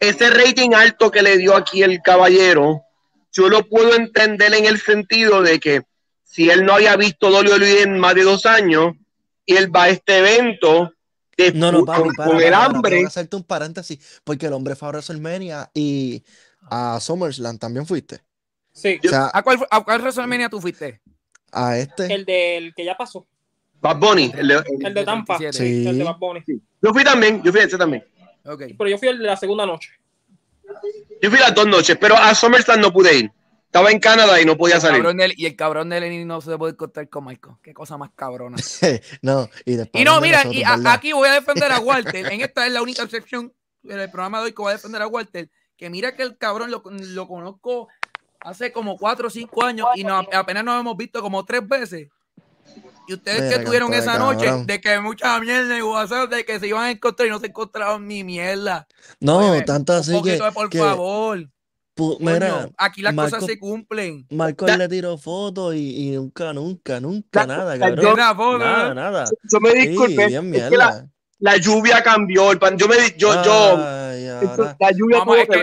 ese 0.00 0.30
rating 0.30 0.70
alto 0.74 1.10
que 1.10 1.22
le 1.22 1.38
dio 1.38 1.56
aquí 1.56 1.82
el 1.82 2.00
caballero, 2.02 2.82
yo 3.32 3.48
lo 3.48 3.66
puedo 3.68 3.94
entender 3.94 4.52
en 4.54 4.66
el 4.66 4.80
sentido 4.80 5.42
de 5.42 5.58
que 5.60 5.82
si 6.24 6.50
él 6.50 6.64
no 6.64 6.74
había 6.74 6.96
visto 6.96 7.28
WWE 7.30 7.82
en 7.82 7.98
más 7.98 8.14
de 8.14 8.22
dos 8.24 8.44
años 8.46 8.94
y 9.46 9.56
él 9.56 9.74
va 9.74 9.84
a 9.84 9.88
este 9.90 10.18
evento 10.18 10.92
de- 11.36 11.52
No, 11.52 11.72
no, 11.72 11.84
con, 11.84 11.86
papi, 11.86 12.08
para, 12.16 12.28
con 12.30 12.36
para, 12.36 12.46
el 12.46 12.52
para, 12.52 12.64
hambre, 12.64 12.90
tengo 12.90 13.02
que 13.02 13.08
hacerte 13.08 13.36
un 13.36 13.44
paréntesis, 13.44 14.20
porque 14.24 14.46
el 14.46 14.52
hombre 14.52 14.74
fue 14.76 14.88
a 14.88 14.90
WrestleMania 14.92 15.70
y 15.74 16.22
a 16.70 16.98
SummerSlam 17.00 17.58
también 17.58 17.86
fuiste. 17.86 18.20
Sí, 18.72 18.98
O 19.04 19.08
sea, 19.08 19.30
¿A 19.32 19.42
cuál, 19.42 19.64
a 19.70 19.84
cuál 19.84 20.00
WrestleMania 20.02 20.48
tú 20.48 20.60
fuiste? 20.60 21.00
a 21.52 21.78
este. 21.78 22.12
el 22.12 22.24
del 22.24 22.74
que 22.74 22.84
ya 22.84 22.96
pasó, 22.96 23.26
Bad 23.84 23.98
Bunny, 23.98 24.32
el 24.36 24.48
de- 24.48 24.64
el 24.80 24.94
de 24.94 25.04
Tampa, 25.04 25.36
27. 25.38 25.52
Sí. 25.58 25.86
el 25.86 25.98
de 25.98 26.04
Bad 26.04 26.16
Bunny. 26.18 26.40
yo 26.80 26.92
fui 26.92 27.04
también, 27.04 27.42
yo 27.42 27.52
fui 27.52 27.60
a 27.60 27.64
ese 27.64 27.76
también. 27.76 28.02
Ok. 28.46 28.62
Pero 28.78 28.88
yo 28.90 28.96
fui 28.98 29.08
el 29.08 29.18
de 29.18 29.24
la 29.26 29.36
segunda 29.36 29.66
noche. 29.66 29.90
Yo 31.20 31.30
fui 31.30 31.38
las 31.38 31.54
dos 31.54 31.66
noches, 31.66 31.96
pero 32.00 32.16
a 32.16 32.34
SummerSlam 32.34 32.80
no 32.80 32.92
pude 32.92 33.14
ir. 33.18 33.30
Estaba 33.66 33.90
en 33.90 33.98
Canadá 33.98 34.40
y 34.40 34.44
no 34.44 34.56
podía 34.56 34.76
El 34.76 34.80
salir. 34.80 35.04
y 35.36 35.46
el 35.46 35.56
cabrón 35.56 35.90
de 35.90 36.00
Lenin 36.00 36.26
no 36.28 36.40
se 36.40 36.56
puede 36.56 36.72
encontrar 36.72 37.08
con 37.08 37.24
Michael. 37.24 37.56
Qué 37.62 37.74
cosa 37.74 37.98
más 37.98 38.10
cabrona. 38.14 38.56
no, 39.22 39.48
y 39.64 39.74
después. 39.74 40.00
Y 40.00 40.04
no, 40.04 40.20
mira, 40.20 40.44
nosotros, 40.44 40.62
y 40.84 40.86
aquí 40.88 41.12
voy 41.12 41.28
a 41.28 41.32
defender 41.34 41.72
a 41.72 41.78
Walter. 41.80 42.32
En 42.32 42.40
esta 42.40 42.66
es 42.66 42.72
la 42.72 42.82
única 42.82 43.06
sección 43.08 43.52
del 43.82 44.10
programa 44.10 44.38
de 44.38 44.44
hoy 44.46 44.52
que 44.52 44.62
voy 44.62 44.70
a 44.70 44.76
defender 44.76 45.02
a 45.02 45.08
Walter. 45.08 45.50
Que 45.76 45.90
mira 45.90 46.14
que 46.14 46.22
el 46.22 46.38
cabrón 46.38 46.70
lo, 46.70 46.82
lo 46.86 47.26
conozco 47.28 47.88
hace 48.40 48.70
como 48.72 48.96
cuatro 48.96 49.26
o 49.26 49.30
cinco 49.30 49.64
años 49.64 49.88
y 49.96 50.04
no, 50.04 50.24
apenas 50.32 50.62
nos 50.64 50.80
hemos 50.80 50.96
visto 50.96 51.20
como 51.20 51.44
tres 51.44 51.66
veces. 51.66 52.08
Y 53.06 53.14
ustedes 53.14 53.42
Mira, 53.42 53.58
que 53.58 53.64
tuvieron 53.64 53.92
esa 53.94 54.18
noche 54.18 54.50
de 54.66 54.80
que 54.80 54.98
mucha 55.00 55.38
mierda 55.40 55.76
en 55.76 55.82
WhatsApp 55.84 56.30
de 56.30 56.44
que 56.44 56.58
se 56.58 56.68
iban 56.68 56.84
a 56.84 56.90
encontrar 56.90 57.28
y 57.28 57.30
no 57.30 57.38
se 57.38 57.46
encontraron 57.48 58.06
ni 58.08 58.24
mierda. 58.24 58.86
No, 59.20 59.62
tanto 59.64 59.92
Un 59.92 59.98
así 59.98 60.12
poquito 60.12 60.38
que. 60.38 60.44
de 60.44 60.52
por 60.52 60.68
que 60.70 60.78
favor. 60.78 61.48
Coño, 61.96 62.16
mira, 62.18 62.68
aquí 62.76 63.02
las 63.02 63.14
Marco- 63.14 63.36
cosas 63.36 63.46
se 63.46 63.58
cumplen. 63.58 64.26
Marco 64.30 64.66
Ya. 64.66 64.76
le 64.76 64.88
tiró 64.88 65.16
fotos 65.16 65.74
y, 65.76 66.08
y 66.08 66.10
nunca, 66.16 66.52
nunca, 66.52 66.98
nunca 66.98 67.46
nada, 67.46 67.78
cabrón. 67.78 68.04
yo- 68.04 68.14
Una 68.14 68.34
foto, 68.34 68.58
Nada, 68.58 68.94
nada. 68.94 69.24
Yo 69.52 69.60
me 69.60 69.70
Sí, 69.70 69.88
disculpe, 69.88 70.24
es 70.24 70.70
que 70.70 70.76
la, 70.76 71.06
la 71.38 71.56
lluvia 71.58 72.02
cambió. 72.02 72.50
El 72.50 72.58
pan, 72.58 72.76
yo 72.76 72.88
me 72.88 72.96
di- 72.96 73.14
yo, 73.16 73.32
yo, 73.44 73.76
la 73.76 74.90
lluvia 74.92 75.22
tuvo 75.22 75.36
es 75.36 75.48
que 75.48 75.62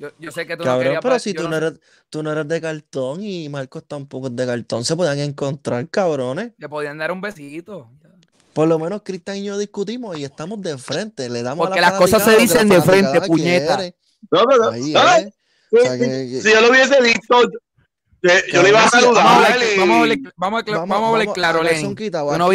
yo- 0.00 0.10
Yo, 0.18 0.32
sé 0.32 0.46
que 0.46 0.56
tú 0.56 0.64
no 0.64 0.70
Cabrón, 0.70 0.98
pero 1.02 1.18
si 1.18 1.34
tú 1.34 1.48
no 1.48 1.56
eres, 1.56 1.74
tú 2.08 2.22
no 2.22 2.32
eres 2.32 2.48
de 2.48 2.60
cartón 2.60 3.22
y 3.22 3.48
Marcos 3.48 3.84
tampoco 3.86 4.28
es 4.28 4.36
de 4.36 4.46
cartón, 4.46 4.84
se 4.84 4.96
podían 4.96 5.18
encontrar, 5.18 5.88
cabrones. 5.88 6.52
Le 6.58 6.68
podían 6.68 6.98
dar 6.98 7.12
un 7.12 7.20
besito. 7.20 7.90
Por 8.52 8.66
lo 8.66 8.78
menos 8.78 9.02
Cristian 9.04 9.36
y 9.36 9.44
yo 9.44 9.58
discutimos 9.58 10.18
y 10.18 10.24
estamos 10.24 10.60
de 10.60 10.76
frente, 10.76 11.28
le 11.28 11.42
damos 11.42 11.66
a 11.66 11.68
Porque 11.68 11.80
la 11.80 11.90
las 11.90 11.98
cosas 11.98 12.24
se 12.24 12.36
dicen 12.36 12.68
de 12.68 12.82
frente, 12.82 13.20
puñeta. 13.20 13.76
quiere. 13.76 13.96
No, 14.30 14.42
no, 14.42 14.56
no. 14.56 14.70
Ahí 14.70 14.92
No, 14.92 15.00
es. 15.14 15.26
O 15.72 15.76
sea, 15.82 15.92
si- 15.92 15.98
que- 16.00 16.06
que- 16.06 16.40
Si 16.42 16.52
yo 16.52 16.60
lo 16.60 16.70
hubiese 16.70 17.00
visto, 17.00 17.42
Yo, 18.22 18.30
yo 18.52 18.62
le 18.62 18.68
iba 18.70 18.84
a 18.84 18.88
saludar. 18.88 19.24
vamos 19.24 19.32
a 19.32 19.36
hablar, 19.36 20.18
vamos 20.36 20.62
a, 20.62 20.70
vamos 20.72 21.02
a 21.02 21.08
hablar 21.08 21.32
claro, 21.32 21.62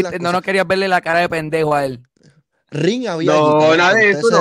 aquí 0.10 0.20
no, 0.20 0.32
no, 0.32 0.42
querías 0.42 0.68
verle 0.68 0.88
la 0.88 1.02
cara 1.02 1.22
de 1.22 1.30
pendejo 1.30 1.74
a 1.74 1.86
él. 1.86 2.02
Ring 2.72 3.08
había 3.08 3.32
No, 3.32 3.62
allí, 3.70 3.78
nada 3.78 3.94
de 3.94 4.10
eso, 4.12 4.30
no. 4.30 4.38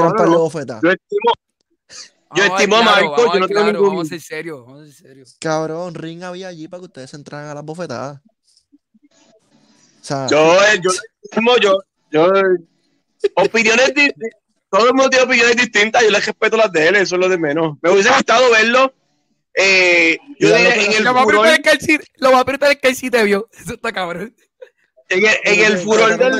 Yo 0.82 0.90
estimo, 0.90 1.32
Yo 2.36 2.44
estimo 2.56 2.76
a 2.76 2.82
claro, 2.82 3.00
yo 3.02 3.10
vamos 3.24 3.38
no 3.38 3.44
a 3.44 3.48
claro, 3.48 3.72
ningún- 3.72 3.88
Vamos 3.88 4.06
a 4.06 4.08
ser 4.08 4.20
serios, 4.20 4.66
vamos 4.66 4.82
a 4.82 4.84
ser 4.86 4.94
serios. 4.94 5.36
Cabrón, 5.40 5.94
ring 5.94 6.22
había 6.22 6.48
allí 6.48 6.68
para 6.68 6.80
que 6.80 6.86
ustedes 6.86 7.10
se 7.10 7.16
entraran 7.16 7.48
a 7.50 7.54
las 7.54 7.64
bofetadas. 7.64 8.20
O 10.00 10.06
sea, 10.06 10.26
yo, 10.28 10.54
eh, 10.64 10.80
yo, 10.82 10.90
estimo, 11.22 11.56
yo, 11.58 11.78
yo, 12.10 12.30
opiniones 13.36 13.94
di- 13.94 14.12
todo 14.70 14.88
el 14.88 14.94
mundo 14.94 15.08
tiene 15.10 15.24
opiniones 15.24 15.56
distintas, 15.56 16.02
yo 16.02 16.10
les 16.10 16.26
respeto 16.26 16.56
las 16.56 16.70
de 16.72 16.88
él, 16.88 16.96
eso 16.96 17.14
es 17.14 17.20
lo 17.20 17.28
de 17.28 17.38
menos. 17.38 17.78
Me 17.80 17.90
hubiese 17.90 18.10
gustado 18.10 18.50
verlo. 18.50 18.92
Eh, 19.54 20.18
yo 20.40 20.48
dije, 20.48 20.86
en 20.86 20.92
el 20.94 21.04
Lo 21.04 21.14
más 21.14 21.22
furor, 21.24 21.46
sí, 21.80 21.98
lo 22.16 22.32
más 22.32 22.44
brutal 22.44 22.72
es 22.72 22.78
que 22.78 22.88
él 22.88 22.96
sí 22.96 23.08
te 23.08 23.22
vio. 23.22 23.48
Eso 23.58 23.74
está 23.74 23.92
cabrón. 23.92 24.34
en 25.08 25.24
el, 25.24 25.34
en 25.44 25.72
el 25.72 25.78
furor 25.78 26.18
del, 26.18 26.32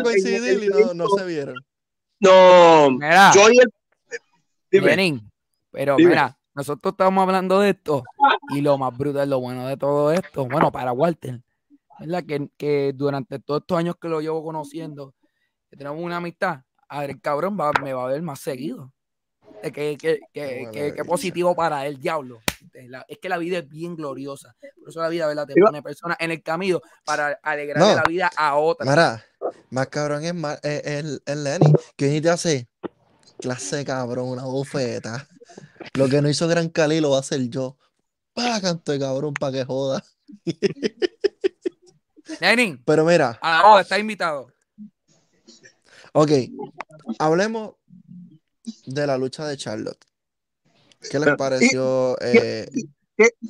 el- 0.45 0.71
no, 0.71 0.95
no 0.95 1.09
se 1.09 1.25
vieron. 1.25 1.55
no, 2.19 2.91
Mira, 2.91 3.33
yo 3.35 3.49
y 3.51 3.59
el, 3.59 3.71
dime. 4.71 4.87
Lenin, 4.89 5.31
pero 5.75 5.97
Dime. 5.97 6.11
mira, 6.11 6.39
nosotros 6.55 6.93
estamos 6.93 7.23
hablando 7.23 7.59
de 7.61 7.71
esto 7.71 8.05
y 8.51 8.61
lo 8.61 8.79
más 8.79 8.97
brutal, 8.97 9.29
lo 9.29 9.41
bueno 9.41 9.67
de 9.67 9.77
todo 9.77 10.13
esto, 10.13 10.47
bueno, 10.47 10.71
para 10.71 10.93
Walter, 10.93 11.43
¿verdad? 11.99 12.25
Que, 12.25 12.49
que 12.57 12.93
durante 12.95 13.41
todos 13.41 13.63
estos 13.63 13.77
años 13.77 13.97
que 14.01 14.09
lo 14.09 14.21
llevo 14.21 14.43
conociendo, 14.45 15.15
que 15.69 15.77
tenemos 15.77 16.01
una 16.01 16.19
amistad, 16.19 16.61
a 16.89 17.01
ver, 17.01 17.11
el 17.11 17.21
cabrón 17.21 17.59
va- 17.61 17.73
me 17.83 17.93
va 17.93 18.05
a 18.05 18.09
ver 18.09 18.23
más 18.23 18.39
seguido. 18.39 18.93
Es 19.63 19.73
que, 19.73 19.97
que, 19.97 20.21
que, 20.33 20.69
Qué 20.73 20.93
que- 20.95 21.05
positivo 21.05 21.55
para 21.57 21.87
el 21.87 21.99
diablo. 21.99 22.41
Es 22.73 22.89
la- 22.89 23.05
Es 23.09 23.19
que 23.19 23.29
la 23.29 23.39
vida 23.39 23.59
es 23.59 23.69
bien 23.69 23.97
gloriosa. 23.97 24.55
Por 24.79 24.91
eso 24.91 25.01
la 25.01 25.09
vida, 25.09 25.27
¿verdad? 25.27 25.47
Te 25.47 25.55
pone 25.61 25.83
personas 25.83 26.17
en 26.21 26.31
el 26.31 26.43
camino 26.43 26.81
para 27.05 27.39
alegrarle 27.43 27.89
No. 27.89 27.97
la 27.97 28.03
vida 28.07 28.31
a 28.37 28.57
otras. 28.57 28.89
Mira, 28.89 29.25
más 29.71 29.89
cabrón 29.89 30.25
es 30.25 30.35
ma- 30.35 30.59
eh, 30.63 30.83
el, 30.85 31.23
el 31.27 31.45
Lenny, 31.45 31.73
que 31.97 32.05
viene 32.07 32.19
y 32.19 32.21
te 32.21 32.31
hace 32.31 32.69
clase 33.41 33.85
cabrón, 33.85 34.29
una 34.29 34.45
bofeta. 34.45 35.27
Lo 35.95 36.09
que 36.09 36.21
no 36.23 36.29
hizo 36.29 36.49
Gran 36.49 36.69
Cali 36.69 37.01
lo 37.01 37.11
va 37.11 37.19
a 37.19 37.21
hacer 37.21 37.49
yo. 37.49 37.77
Pa, 38.33 38.61
canto 38.61 38.93
de 38.93 38.99
cabrón, 38.99 39.33
para 39.35 39.53
que 39.53 39.65
joda. 39.65 40.05
Lenin, 42.41 42.83
Pero 42.85 43.05
mira, 43.05 43.39
a 43.41 43.51
la 43.63 43.69
boda, 43.69 43.81
está 43.83 43.99
invitado. 43.99 44.49
ok, 46.13 46.31
hablemos 47.19 47.75
de 48.87 49.07
la 49.07 49.19
lucha 49.19 49.47
de 49.47 49.57
Charlotte. 49.57 50.05
¿Qué 51.01 51.19
les 51.19 51.27
Pero, 51.27 51.37
pareció? 51.37 52.17
eh, 52.21 52.69
y- 52.73 52.89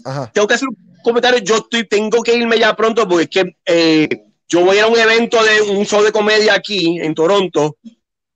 Ajá, 0.05 0.31
tengo 0.33 0.47
que 0.47 0.55
hacer 0.55 0.69
un 0.69 0.77
comentario. 1.03 1.39
Yo 1.41 1.57
estoy, 1.57 1.87
tengo 1.89 2.23
que 2.23 2.37
irme 2.37 2.59
ya 2.59 2.75
pronto 2.77 3.09
porque 3.09 3.23
es 3.25 3.31
que 3.31 3.57
eh, 3.65 4.09
yo 4.49 4.65
voy 4.65 4.79
a 4.79 4.87
un 4.87 4.99
evento 4.99 5.43
de 5.43 5.63
un 5.63 5.85
show 5.87 6.03
de 6.03 6.13
comedia 6.13 6.55
aquí 6.55 6.99
en 7.01 7.15
Toronto. 7.15 7.79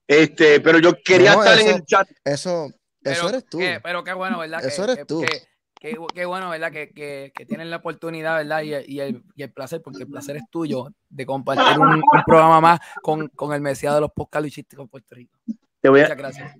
Este, 0.07 0.59
pero 0.61 0.79
yo 0.79 0.93
quería 1.03 1.33
No, 1.35 1.43
estar 1.43 1.59
en 1.59 1.67
el 1.75 1.85
chat. 1.85 2.07
eso, 2.23 2.71
eso 3.03 3.29
eres 3.29 3.45
tú. 3.45 3.57
qué- 3.59 3.79
pero 3.81 4.03
qué 4.03 4.13
bueno, 4.13 4.39
¿verdad? 4.39 4.63
Eso 4.65 4.77
que, 4.85 4.91
eres 4.91 4.97
que- 4.97 5.05
tú. 5.05 5.21
que- 5.21 5.47
que- 5.79 5.97
qué 6.13 6.25
bueno, 6.25 6.49
¿verdad? 6.49 6.71
Que, 6.71 6.89
que, 6.91 7.31
que 7.33 7.45
tienen 7.45 7.69
la 7.69 7.77
oportunidad, 7.77 8.35
¿verdad? 8.37 8.61
Y, 8.63 8.93
y 8.93 8.99
el, 8.99 9.23
y 9.35 9.43
el 9.43 9.51
placer, 9.53 9.81
porque 9.81 10.03
el 10.03 10.09
placer 10.09 10.35
es 10.35 10.43
tuyo, 10.51 10.87
de 11.09 11.25
compartir 11.25 11.79
un, 11.79 11.87
un 11.93 12.23
programa 12.25 12.59
más 12.59 12.79
con, 13.01 13.27
con 13.29 13.53
el 13.53 13.61
Mesías 13.61 13.93
de 13.95 14.01
los 14.01 14.11
podcasts 14.11 14.43
luchísticos 14.43 14.85
de 14.85 14.89
Puerto 14.89 15.15
Rico. 15.15 15.37
Te 15.81 15.87
voy 15.89 16.01
a- 16.01 16.03
Muchas 16.03 16.17
gracias. 16.17 16.55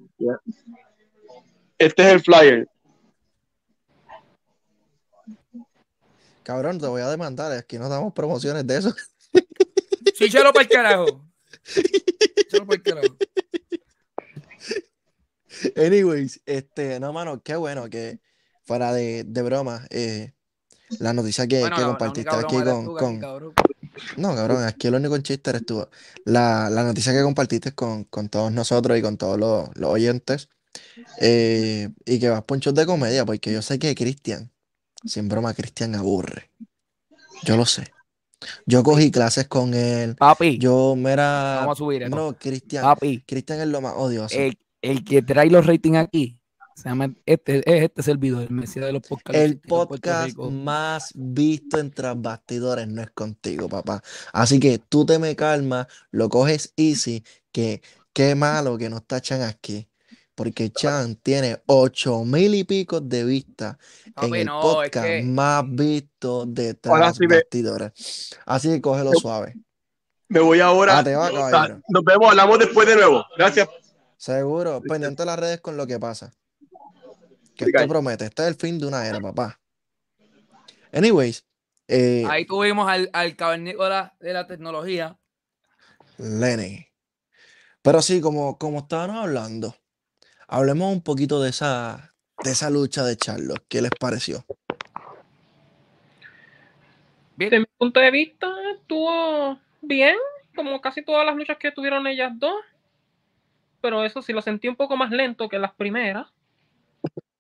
este 1.78 2.04
es 2.04 2.08
el 2.14 2.22
flyer. 2.22 2.68
Cabrón, 6.44 6.80
te 6.80 6.88
voy 6.88 7.02
a 7.02 7.08
demandar. 7.10 7.52
Aquí 7.52 7.78
no 7.78 7.90
damos 7.90 8.14
promociones 8.14 8.66
de 8.66 8.78
eso. 8.78 8.94
Sí, 10.16 10.26
échalo 10.26 10.52
para 10.52 10.64
el 10.64 10.70
carajo. 10.70 11.26
Échalo 12.36 12.66
para 12.66 12.76
el 12.78 12.84
carajo. 12.84 13.16
Anyways, 15.76 16.42
este, 16.46 17.00
no, 17.00 17.14
mano, 17.14 17.42
qué 17.44 17.56
bueno 17.56 17.90
que 17.90 18.20
fuera 18.66 18.94
de, 18.94 19.24
de 19.26 19.42
broma, 19.42 19.86
eh, 19.90 20.34
la 21.00 21.14
noticia 21.14 21.48
que, 21.48 21.60
Bueno, 21.62 21.76
que 21.76 21.82
la- 21.82 21.88
la 21.88 21.94
compartiste 21.94 22.36
aquí 22.36 22.56
con, 22.64 22.86
tú, 22.86 22.96
con- 22.96 23.20
cabrón. 23.20 23.54
No, 24.18 24.36
cabrón, 24.36 24.64
aquí 24.64 24.88
el 24.88 24.96
único 24.96 25.18
chiste 25.20 25.50
eres 25.50 25.66
tú. 25.66 25.88
La, 26.26 26.70
la 26.70 26.84
noticia 26.84 27.14
que 27.14 27.22
compartiste 27.22 27.74
con, 27.74 28.04
con 28.06 28.30
todos 28.30 28.52
nosotros 28.52 28.98
y 28.98 29.02
con 29.02 29.18
todos 29.18 29.40
los, 29.40 29.70
los 29.76 29.90
oyentes, 29.92 30.50
eh, 31.20 31.90
y 32.06 32.20
que 32.20 32.30
vas 32.30 32.44
ponchos 32.44 32.74
de 32.74 32.86
comedia, 32.86 33.26
porque 33.26 33.52
yo 33.52 33.62
sé 33.62 33.80
que 33.80 33.96
Cristian, 33.96 34.52
sin 35.06 35.28
broma, 35.30 35.54
Cristian 35.54 35.96
aburre. 35.96 36.52
Yo 37.44 37.56
lo 37.58 37.66
sé. 37.66 37.94
Yo 38.66 38.84
cogí 38.84 39.12
clases 39.12 39.48
con 39.48 39.74
él. 39.74 40.16
Papi, 40.16 40.58
Yo, 40.58 40.96
mira, 40.96 41.58
vamos 41.60 41.78
a 41.78 41.80
subir 41.80 42.10
no, 42.10 42.38
Cristian, 42.38 42.84
Papi, 42.84 43.24
Cristian 43.26 43.60
es 43.62 43.68
lo 43.68 43.82
más 43.82 43.94
odioso. 43.96 44.36
El 44.82 45.04
que 45.04 45.22
trae 45.22 45.50
los 45.50 45.66
ratings 45.66 45.98
aquí, 45.98 46.40
se 46.76 46.88
llama, 46.88 47.14
este, 47.26 47.58
es 47.60 47.84
este 47.84 48.04
servidor, 48.04 48.44
el 48.44 48.52
Mesías 48.52 48.86
de 48.86 48.94
los 48.94 49.02
podcasts 49.02 49.42
El 49.42 49.60
podcast 49.60 50.38
más 50.38 51.12
visto 51.14 51.78
en 51.78 51.92
bastidores 52.22 52.88
no 52.88 53.02
es 53.02 53.12
contigo, 53.12 53.68
papá. 53.68 54.02
Así 54.32 54.60
que 54.60 54.80
tú 54.80 55.06
te 55.06 55.20
me 55.20 55.36
calmas, 55.36 55.88
lo 56.12 56.30
coges 56.30 56.74
easy, 56.78 57.24
que 57.52 57.82
qué 58.14 58.36
malo 58.36 58.78
que 58.78 58.90
no 58.90 58.98
está 58.98 59.20
Chan 59.20 59.42
aquí. 59.42 59.88
Porque 60.36 60.70
Chan 60.70 61.16
tiene 61.16 61.62
ocho 61.66 62.24
mil 62.24 62.56
y 62.56 62.64
pico 62.64 63.02
de 63.02 63.26
vistas 63.26 63.76
en 64.06 64.14
Papi, 64.14 64.38
el 64.40 64.46
no, 64.46 64.60
es 64.62 64.76
podcast 64.76 65.06
que- 65.06 65.24
más 65.24 65.66
visto 65.68 66.46
de 66.46 66.76
tras 66.76 67.18
sí 67.18 67.28
bastidores. 67.28 68.30
Así 68.46 68.70
que 68.70 68.80
cógelo 68.80 69.12
suave. 69.16 69.56
Me 70.30 70.40
voy 70.40 70.62
ahora. 70.62 71.00
Ah, 71.00 71.04
te 71.04 71.14
va. 71.14 71.30
Nos 71.90 72.04
vemos, 72.06 72.30
hablamos 72.30 72.58
después 72.58 72.88
de 72.88 72.96
nuevo. 72.96 73.26
Gracias. 73.38 73.68
Seguro, 74.20 74.82
pendiente 74.82 75.22
de 75.22 75.28
las 75.28 75.40
redes 75.40 75.62
con 75.62 75.78
lo 75.78 75.88
que 75.88 75.98
pasa. 75.98 76.34
Que 77.56 77.64
Sí, 77.64 77.72
esto 77.74 77.88
promete, 77.88 78.26
este 78.26 78.42
es 78.42 78.50
el 78.50 78.56
fin 78.56 78.78
de 78.78 78.86
una 78.86 79.08
era, 79.08 79.22
papá. 79.22 79.62
Anyways, 80.92 81.46
eh, 81.88 82.26
Ahí 82.30 82.46
tuvimos 82.46 82.90
al, 82.90 83.10
al 83.14 83.38
cavernícola 83.38 84.18
de 84.20 84.34
la 84.34 84.46
tecnología. 84.46 85.18
Lenny. 86.18 86.86
Pero 87.82 88.02
sí, 88.02 88.20
como, 88.20 88.58
como 88.58 88.80
estábamos 88.80 89.24
hablando, 89.24 89.74
hablemos 90.50 90.92
un 90.92 91.02
poquito 91.02 91.42
de 91.42 91.52
esa, 91.52 92.14
de 92.44 92.52
esa 92.52 92.70
lucha 92.70 93.06
de 93.06 93.16
Charlos. 93.16 93.60
¿Qué 93.70 93.82
les 93.82 93.92
pareció? 93.98 94.44
Desde 97.38 97.60
mi 97.60 97.68
punto 97.78 98.02
de 98.02 98.12
vista, 98.12 98.54
estuvo 98.76 99.58
bien, 99.82 100.18
como 100.58 100.82
casi 100.82 101.06
todas 101.06 101.26
las 101.26 101.38
luchas 101.38 101.56
que 101.58 101.72
tuvieron 101.72 102.06
ellas 102.06 102.34
dos. 102.36 102.54
Pero 103.82 104.04
eso 104.04 104.22
sí, 104.22 104.34
lo 104.34 104.42
sentí 104.42 104.68
un 104.68 104.76
poco 104.76 104.98
más 104.98 105.12
lento 105.12 105.48
que 105.50 105.60
las 105.60 105.74
primeras. 105.74 106.28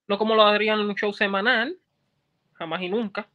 No 0.07 0.17
como 0.17 0.35
lo 0.35 0.43
harían 0.43 0.79
en 0.79 0.87
un 0.87 0.95
show 0.95 1.13
semanal, 1.13 1.77
jamás 2.53 2.81
y 2.81 2.89
nunca. 2.89 3.29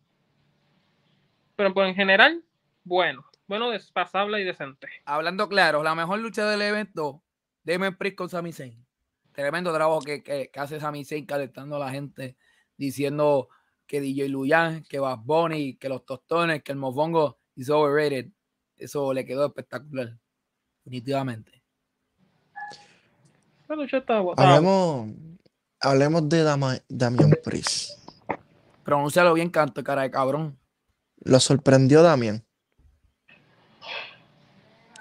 Pero 1.56 1.72
pues, 1.72 1.88
en 1.88 1.94
general, 1.94 2.44
bueno. 2.82 3.24
Bueno, 3.46 3.70
despasable 3.70 4.40
y 4.40 4.44
decente. 4.44 4.88
Hablando 5.04 5.48
claro, 5.48 5.82
la 5.82 5.94
mejor 5.94 6.18
lucha 6.18 6.46
del 6.48 6.62
evento, 6.62 7.22
Damien 7.62 7.96
Priest 7.96 8.16
con 8.16 8.28
Sami 8.30 8.52
Zayn. 8.52 8.84
Tremendo 9.32 9.72
trabajo 9.72 10.00
que, 10.00 10.22
que, 10.22 10.50
que 10.50 10.60
hace 10.60 10.80
Sami 10.80 11.04
Zayn 11.04 11.26
calentando 11.26 11.76
a 11.76 11.80
la 11.80 11.90
gente, 11.90 12.36
diciendo 12.76 13.48
que 13.86 14.00
DJ 14.00 14.28
Luyan, 14.28 14.84
que 14.84 14.98
Bad 14.98 15.18
Bunny, 15.24 15.76
que 15.76 15.88
los 15.88 16.04
tostones, 16.06 16.62
que 16.62 16.72
el 16.72 16.78
mofongo 16.78 17.38
is 17.54 17.68
overrated. 17.68 18.30
Eso 18.76 19.12
le 19.12 19.24
quedó 19.24 19.46
espectacular, 19.46 20.18
definitivamente. 20.84 21.63
La 23.68 23.76
lucha 23.76 24.04
Hablemos, 24.36 25.08
hablemos 25.80 26.28
de 26.28 26.42
Dama- 26.42 26.78
Damian 26.88 27.32
Priest. 27.42 27.98
Pronúncialo 28.84 29.32
bien, 29.34 29.48
canto, 29.50 29.82
cara 29.82 30.02
de 30.02 30.10
cabrón. 30.10 30.58
¿Lo 31.24 31.40
sorprendió 31.40 32.02
Damian? 32.02 32.44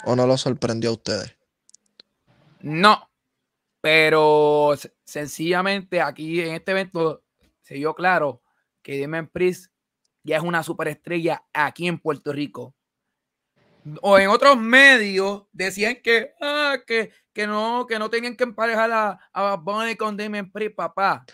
¿O 0.06 0.16
no 0.16 0.28
lo 0.28 0.38
sorprendió 0.38 0.90
a 0.90 0.94
ustedes? 0.94 1.36
No, 2.62 3.10
pero 3.82 4.74
se- 4.78 4.94
sencillamente 5.06 6.02
aquí 6.02 6.42
en 6.42 6.54
este 6.56 6.72
evento 6.72 7.24
se 7.62 7.76
dio 7.76 7.94
claro 7.94 8.42
que 8.82 9.00
Damien 9.00 9.28
Priest 9.28 9.72
ya 10.24 10.38
es 10.38 10.44
una 10.44 10.64
superestrella 10.64 11.44
aquí 11.54 11.88
en 11.88 12.00
Puerto 12.00 12.32
Rico. 12.32 12.76
O 14.02 14.18
en 14.18 14.30
otros 14.30 14.58
medios 14.58 15.44
decían 15.52 15.98
que, 16.04 16.34
ah, 16.42 16.78
que, 16.88 17.12
que 17.34 17.48
no, 17.48 17.86
que 17.88 18.00
no 18.00 18.10
tenían 18.10 18.36
que 18.38 18.44
emparejar 18.46 18.92
a, 18.92 19.20
a 19.34 19.56
Bunny 19.58 19.96
con 19.96 20.16
Damien 20.16 20.52
Priest, 20.52 20.76
papá. 20.76 21.26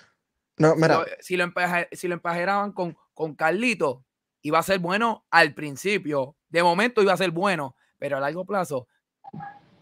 No, 0.57 0.75
mira, 0.75 1.05
si 1.21 1.37
lo, 1.37 1.45
empaje- 1.45 1.87
si 1.91 2.07
lo 2.07 2.15
empajeraban 2.15 2.71
con, 2.73 2.97
con 3.13 3.35
Carlito, 3.35 4.03
iba 4.41 4.59
a 4.59 4.63
ser 4.63 4.79
bueno 4.79 5.25
al 5.29 5.53
principio. 5.53 6.35
De 6.49 6.63
momento 6.63 7.01
iba 7.01 7.13
a 7.13 7.17
ser 7.17 7.31
bueno, 7.31 7.75
pero 7.97 8.17
a 8.17 8.19
largo 8.19 8.45
plazo 8.45 8.87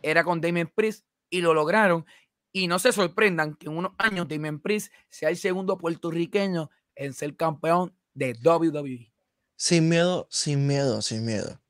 era 0.01 0.23
con 0.23 0.41
Damien 0.41 0.67
Priest 0.73 1.05
y 1.29 1.41
lo 1.41 1.53
lograron. 1.53 2.05
Y 2.51 2.67
no 2.67 2.79
se 2.79 2.91
sorprendan 2.91 3.55
que 3.55 3.67
en 3.67 3.77
unos 3.77 3.93
años 3.97 4.27
Damien 4.27 4.59
Priest 4.59 4.91
sea 5.09 5.29
el 5.29 5.37
segundo 5.37 5.77
puertorriqueño 5.77 6.69
en 6.95 7.13
ser 7.13 7.35
campeón 7.35 7.95
de 8.13 8.33
WWE. 8.43 9.13
Sin 9.55 9.89
miedo, 9.89 10.27
sin 10.29 10.65
miedo, 10.67 11.01
sin 11.01 11.25
miedo. 11.25 11.61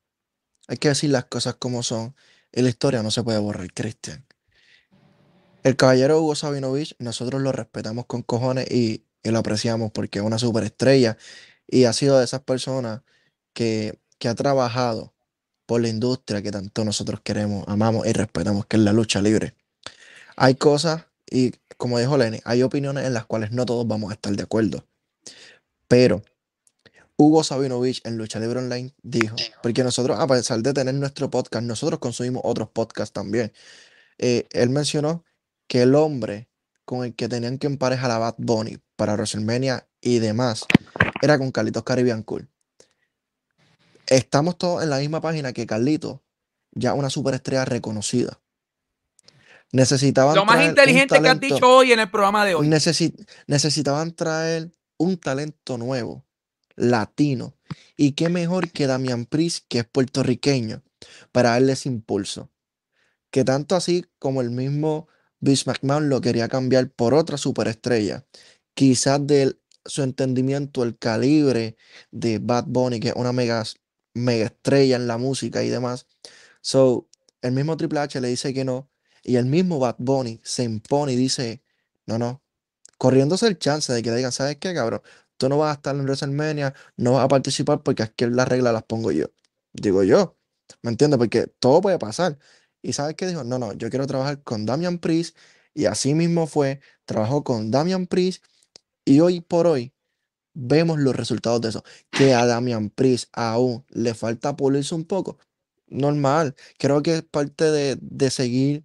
Hay 0.68 0.76
que 0.76 0.88
decir 0.88 1.10
las 1.10 1.24
cosas 1.24 1.56
como 1.56 1.82
son. 1.82 2.14
Y 2.52 2.62
la 2.62 2.68
historia 2.68 3.02
no 3.02 3.10
se 3.10 3.22
puede 3.22 3.38
borrar, 3.38 3.72
Cristian. 3.72 4.24
El 5.64 5.76
caballero 5.76 6.20
Hugo 6.20 6.34
Sabinovich, 6.34 6.94
nosotros 6.98 7.42
lo 7.42 7.52
respetamos 7.52 8.06
con 8.06 8.22
cojones 8.22 8.70
y, 8.70 9.04
lo 9.24 9.40
apreciamos 9.40 9.90
porque 9.92 10.20
es 10.20 10.24
una 10.24 10.38
superestrella 10.38 11.18
y 11.66 11.84
ha 11.84 11.92
sido 11.92 12.18
de 12.18 12.24
esas 12.24 12.40
personas 12.40 13.02
que, 13.52 13.98
que 14.18 14.28
ha 14.28 14.34
trabajado 14.34 15.12
por 15.66 15.82
la 15.82 15.88
industria 15.88 16.40
que 16.40 16.50
tanto 16.50 16.82
nosotros 16.82 17.20
queremos, 17.20 17.64
amamos 17.68 18.06
y 18.06 18.12
respetamos, 18.14 18.64
que 18.64 18.78
es 18.78 18.82
la 18.82 18.94
lucha 18.94 19.20
libre. 19.20 19.54
Hay 20.36 20.54
cosas, 20.54 21.04
y 21.30 21.52
como 21.76 21.98
dijo 21.98 22.16
Lenny, 22.16 22.40
hay 22.44 22.62
opiniones 22.62 23.04
en 23.04 23.12
las 23.12 23.26
cuales 23.26 23.50
no 23.50 23.66
todos 23.66 23.86
vamos 23.86 24.10
a 24.10 24.14
estar 24.14 24.34
de 24.34 24.42
acuerdo. 24.42 24.86
Pero 25.88 26.22
Hugo 27.20 27.42
Sabinovich 27.42 28.00
en 28.04 28.16
Lucha 28.16 28.38
Libre 28.38 28.60
Online 28.60 28.94
dijo, 29.02 29.34
porque 29.60 29.82
nosotros, 29.82 30.18
a 30.20 30.26
pesar 30.28 30.60
de 30.60 30.72
tener 30.72 30.94
nuestro 30.94 31.28
podcast, 31.28 31.64
nosotros 31.64 31.98
consumimos 31.98 32.42
otros 32.44 32.68
podcasts 32.70 33.12
también. 33.12 33.52
Eh, 34.18 34.46
él 34.52 34.70
mencionó 34.70 35.24
que 35.66 35.82
el 35.82 35.96
hombre 35.96 36.48
con 36.84 37.04
el 37.04 37.14
que 37.16 37.28
tenían 37.28 37.58
que 37.58 37.66
emparejar 37.66 38.10
a 38.12 38.18
Bad 38.18 38.36
Bunny 38.38 38.78
para 38.94 39.14
WrestleMania 39.14 39.88
y 40.00 40.20
demás 40.20 40.64
era 41.20 41.38
con 41.38 41.50
Carlitos 41.50 41.82
Caribbean 41.82 42.22
Cool. 42.22 42.48
Estamos 44.06 44.56
todos 44.56 44.82
en 44.84 44.90
la 44.90 44.98
misma 44.98 45.20
página 45.20 45.52
que 45.52 45.66
Carlitos, 45.66 46.20
ya 46.70 46.94
una 46.94 47.10
superestrella 47.10 47.64
reconocida. 47.64 48.40
Necesitaban 49.72 50.34
Lo 50.36 50.44
más 50.46 50.64
inteligente 50.64 51.20
que 51.20 51.28
has 51.28 51.40
dicho 51.40 51.68
hoy 51.68 51.92
en 51.92 51.98
el 52.00 52.10
programa 52.10 52.46
de 52.46 52.54
hoy. 52.54 52.68
necesi- 52.68 53.14
necesitaban 53.48 54.14
traer 54.14 54.70
un 54.96 55.18
talento 55.18 55.76
nuevo, 55.76 56.24
latino. 56.78 57.54
Y 57.96 58.12
qué 58.12 58.28
mejor 58.28 58.70
que 58.70 58.86
Damian 58.86 59.26
Priest, 59.26 59.66
que 59.68 59.80
es 59.80 59.84
puertorriqueño, 59.84 60.82
para 61.32 61.50
darles 61.50 61.84
impulso. 61.86 62.50
Que 63.30 63.44
tanto 63.44 63.76
así 63.76 64.06
como 64.18 64.40
el 64.40 64.50
mismo 64.50 65.08
Vince 65.40 65.64
McMahon 65.66 66.08
lo 66.08 66.20
quería 66.20 66.48
cambiar 66.48 66.90
por 66.90 67.14
otra 67.14 67.36
superestrella. 67.36 68.24
Quizás 68.74 69.26
de 69.26 69.58
su 69.84 70.02
entendimiento, 70.02 70.82
el 70.82 70.96
calibre 70.96 71.76
de 72.10 72.38
Bad 72.38 72.64
Bunny, 72.68 73.00
que 73.00 73.08
es 73.08 73.14
una 73.16 73.32
mega, 73.32 73.64
mega 74.14 74.46
estrella 74.46 74.96
en 74.96 75.06
la 75.06 75.18
música 75.18 75.62
y 75.62 75.68
demás. 75.68 76.06
So, 76.60 77.08
el 77.42 77.52
mismo 77.52 77.76
Triple 77.76 78.00
H 78.00 78.20
le 78.20 78.28
dice 78.28 78.54
que 78.54 78.64
no. 78.64 78.90
Y 79.22 79.36
el 79.36 79.46
mismo 79.46 79.78
Bad 79.78 79.96
Bunny 79.98 80.40
se 80.42 80.64
impone 80.64 81.12
y 81.12 81.16
dice, 81.16 81.62
no, 82.06 82.18
no, 82.18 82.42
corriéndose 82.98 83.46
el 83.46 83.58
chance 83.58 83.92
de 83.92 84.02
que 84.02 84.10
le 84.10 84.16
digan, 84.16 84.32
¿sabes 84.32 84.56
qué, 84.56 84.74
cabrón? 84.74 85.02
Tú 85.38 85.48
no 85.48 85.58
vas 85.58 85.70
a 85.70 85.74
estar 85.74 85.96
en 85.96 86.02
WrestleMania, 86.04 86.74
no 86.96 87.14
vas 87.14 87.24
a 87.24 87.28
participar 87.28 87.82
porque 87.82 88.02
aquí 88.02 88.26
las 88.26 88.48
reglas 88.48 88.72
las 88.74 88.84
pongo 88.84 89.12
yo. 89.12 89.26
Digo 89.72 90.02
yo, 90.02 90.36
¿me 90.82 90.90
entiendes? 90.90 91.18
Porque 91.18 91.46
todo 91.46 91.80
puede 91.80 91.98
pasar. 91.98 92.38
¿Y 92.82 92.92
sabes 92.92 93.14
qué 93.16 93.26
dijo? 93.26 93.44
No, 93.44 93.58
no, 93.58 93.72
yo 93.74 93.90
quiero 93.90 94.06
trabajar 94.06 94.42
con 94.42 94.66
Damian 94.66 94.98
Priest 94.98 95.36
y 95.74 95.86
así 95.86 96.14
mismo 96.14 96.46
fue, 96.46 96.80
trabajó 97.06 97.44
con 97.44 97.70
Damian 97.70 98.06
Priest 98.06 98.44
y 99.04 99.20
hoy 99.20 99.40
por 99.40 99.66
hoy 99.66 99.94
vemos 100.54 100.98
los 100.98 101.14
resultados 101.16 101.60
de 101.60 101.70
eso. 101.70 101.84
Que 102.10 102.34
a 102.34 102.46
Damian 102.46 102.90
Priest 102.90 103.28
aún 103.32 103.84
le 103.90 104.14
falta 104.14 104.56
pulirse 104.56 104.94
un 104.94 105.04
poco. 105.04 105.38
Normal, 105.88 106.54
creo 106.78 107.02
que 107.02 107.16
es 107.18 107.22
parte 107.22 107.70
de, 107.70 107.98
de 108.00 108.30
seguir 108.30 108.84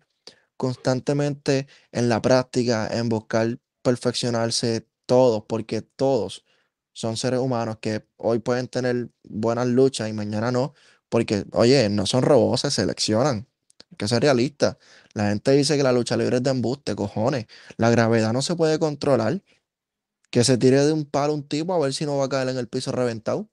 constantemente 0.57 1.67
en 1.91 2.09
la 2.09 2.21
práctica, 2.21 2.87
en 2.87 3.09
buscar 3.09 3.59
perfeccionarse 3.81 4.87
todos, 5.05 5.43
porque 5.47 5.81
todos 5.81 6.45
son 6.93 7.17
seres 7.17 7.39
humanos 7.39 7.77
que 7.81 8.07
hoy 8.17 8.39
pueden 8.39 8.67
tener 8.67 9.09
buenas 9.23 9.67
luchas 9.67 10.09
y 10.09 10.13
mañana 10.13 10.51
no, 10.51 10.73
porque, 11.09 11.45
oye, 11.51 11.89
no 11.89 12.05
son 12.05 12.23
robots, 12.23 12.61
se 12.61 12.71
seleccionan. 12.71 13.47
Hay 13.91 13.97
que 13.97 14.07
ser 14.07 14.21
realista. 14.23 14.77
La 15.13 15.29
gente 15.29 15.51
dice 15.51 15.77
que 15.77 15.83
la 15.83 15.91
lucha 15.91 16.17
libre 16.17 16.37
es 16.37 16.43
de 16.43 16.49
embuste, 16.49 16.95
cojones. 16.95 17.45
La 17.77 17.91
gravedad 17.91 18.33
no 18.33 18.41
se 18.41 18.55
puede 18.55 18.79
controlar. 18.79 19.43
Que 20.31 20.43
se 20.43 20.57
tire 20.57 20.83
de 20.83 20.91
un 20.91 21.05
palo 21.05 21.35
un 21.35 21.47
tipo 21.47 21.75
a 21.75 21.79
ver 21.79 21.93
si 21.93 22.05
no 22.07 22.17
va 22.17 22.25
a 22.25 22.29
caer 22.29 22.49
en 22.49 22.57
el 22.57 22.67
piso 22.67 22.91
reventado. 22.91 23.47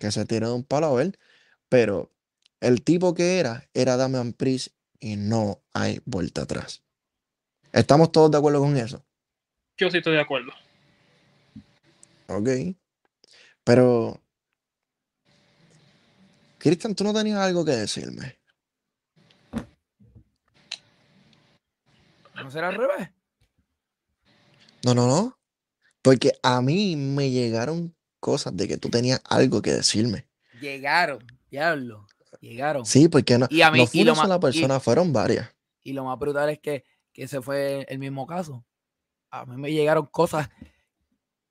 Que 0.00 0.10
se 0.10 0.24
tire 0.24 0.46
de 0.46 0.52
un 0.52 0.64
palo 0.64 0.88
a 0.88 0.94
ver. 0.94 1.16
Pero 1.68 2.10
el 2.60 2.82
tipo 2.82 3.14
que 3.14 3.38
era, 3.38 3.68
era 3.74 3.96
Damian 3.96 4.32
Priest 4.32 4.68
y 4.98 5.14
no 5.14 5.62
hay 5.72 6.00
vuelta 6.04 6.42
atrás. 6.42 6.82
¿Estamos 7.72 8.10
todos 8.10 8.30
de 8.32 8.38
acuerdo 8.38 8.60
con 8.60 8.76
eso? 8.76 9.04
Yo 9.76 9.90
sí 9.90 9.98
estoy 9.98 10.14
de 10.14 10.20
acuerdo. 10.20 10.52
Ok. 12.28 12.48
Pero, 13.64 14.20
Cristian, 16.58 16.94
tú 16.94 17.04
no 17.04 17.12
tenías 17.12 17.38
algo 17.38 17.64
que 17.64 17.72
decirme. 17.72 18.38
¿No 22.34 22.50
será 22.50 22.68
al 22.68 22.76
revés? 22.76 23.10
No, 24.84 24.94
no, 24.94 25.06
no. 25.06 25.38
Porque 26.02 26.32
a 26.42 26.60
mí 26.60 26.94
me 26.96 27.30
llegaron 27.30 27.94
cosas 28.20 28.54
de 28.56 28.68
que 28.68 28.76
tú 28.76 28.90
tenías 28.90 29.20
algo 29.28 29.62
que 29.62 29.72
decirme. 29.72 30.26
Llegaron, 30.60 31.24
diablo. 31.50 32.06
Llegaron. 32.40 32.84
Sí, 32.84 33.08
porque 33.08 33.38
no, 33.38 33.46
Y 33.48 33.62
a 33.62 33.70
mí- 33.70 33.78
no 33.78 33.86
fue 33.86 34.00
y 34.00 34.04
lo 34.04 34.12
una 34.12 34.22
sola 34.22 34.36
y- 34.36 34.40
persona, 34.40 34.80
fueron 34.80 35.12
varias. 35.12 35.48
Y 35.82 35.92
lo 35.94 36.04
más 36.04 36.18
brutal 36.18 36.50
es 36.50 36.58
que, 36.58 36.84
que 37.12 37.22
ese 37.24 37.40
fue 37.40 37.86
el 37.88 37.98
mismo 37.98 38.26
caso. 38.26 38.64
A 39.40 39.46
mí 39.46 39.56
me 39.56 39.72
llegaron 39.72 40.06
cosas 40.06 40.48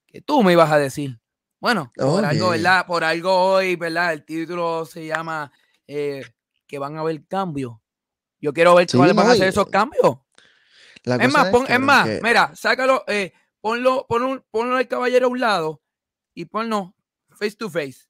que 0.07 0.21
tú 0.21 0.41
me 0.43 0.53
ibas 0.53 0.71
a 0.71 0.77
decir. 0.77 1.19
Bueno, 1.59 1.91
por 1.95 2.23
algo. 2.25 2.49
¿verdad? 2.49 2.85
Por 2.85 3.03
algo 3.03 3.33
hoy, 3.33 3.75
¿verdad? 3.75 4.13
El 4.13 4.23
título 4.25 4.85
se 4.85 5.05
llama 5.05 5.51
eh, 5.87 6.23
que 6.67 6.77
van 6.79 6.95
a 6.97 7.01
haber 7.01 7.25
cambios. 7.25 7.73
Yo 8.39 8.53
quiero 8.53 8.75
ver 8.75 8.89
Sí, 8.89 8.97
cuáles 8.97 9.15
van 9.15 9.29
a 9.29 9.35
y- 9.35 9.41
esos 9.41 9.67
cambios. 9.67 10.17
La 11.03 11.15
Es 11.15 11.31
más, 11.31 11.47
pon- 11.47 11.65
es 11.69 11.79
más, 11.79 12.07
mira, 12.21 12.55
sácalo, 12.55 13.03
eh, 13.07 13.33
ponlo, 13.59 14.05
ponlo, 14.07 14.45
ponlo 14.49 14.77
al 14.77 14.87
caballero 14.87 15.27
a 15.27 15.29
un 15.29 15.39
lado 15.41 15.81
y 16.33 16.45
ponlo 16.45 16.95
face 17.31 17.55
to 17.57 17.69
face. 17.69 18.05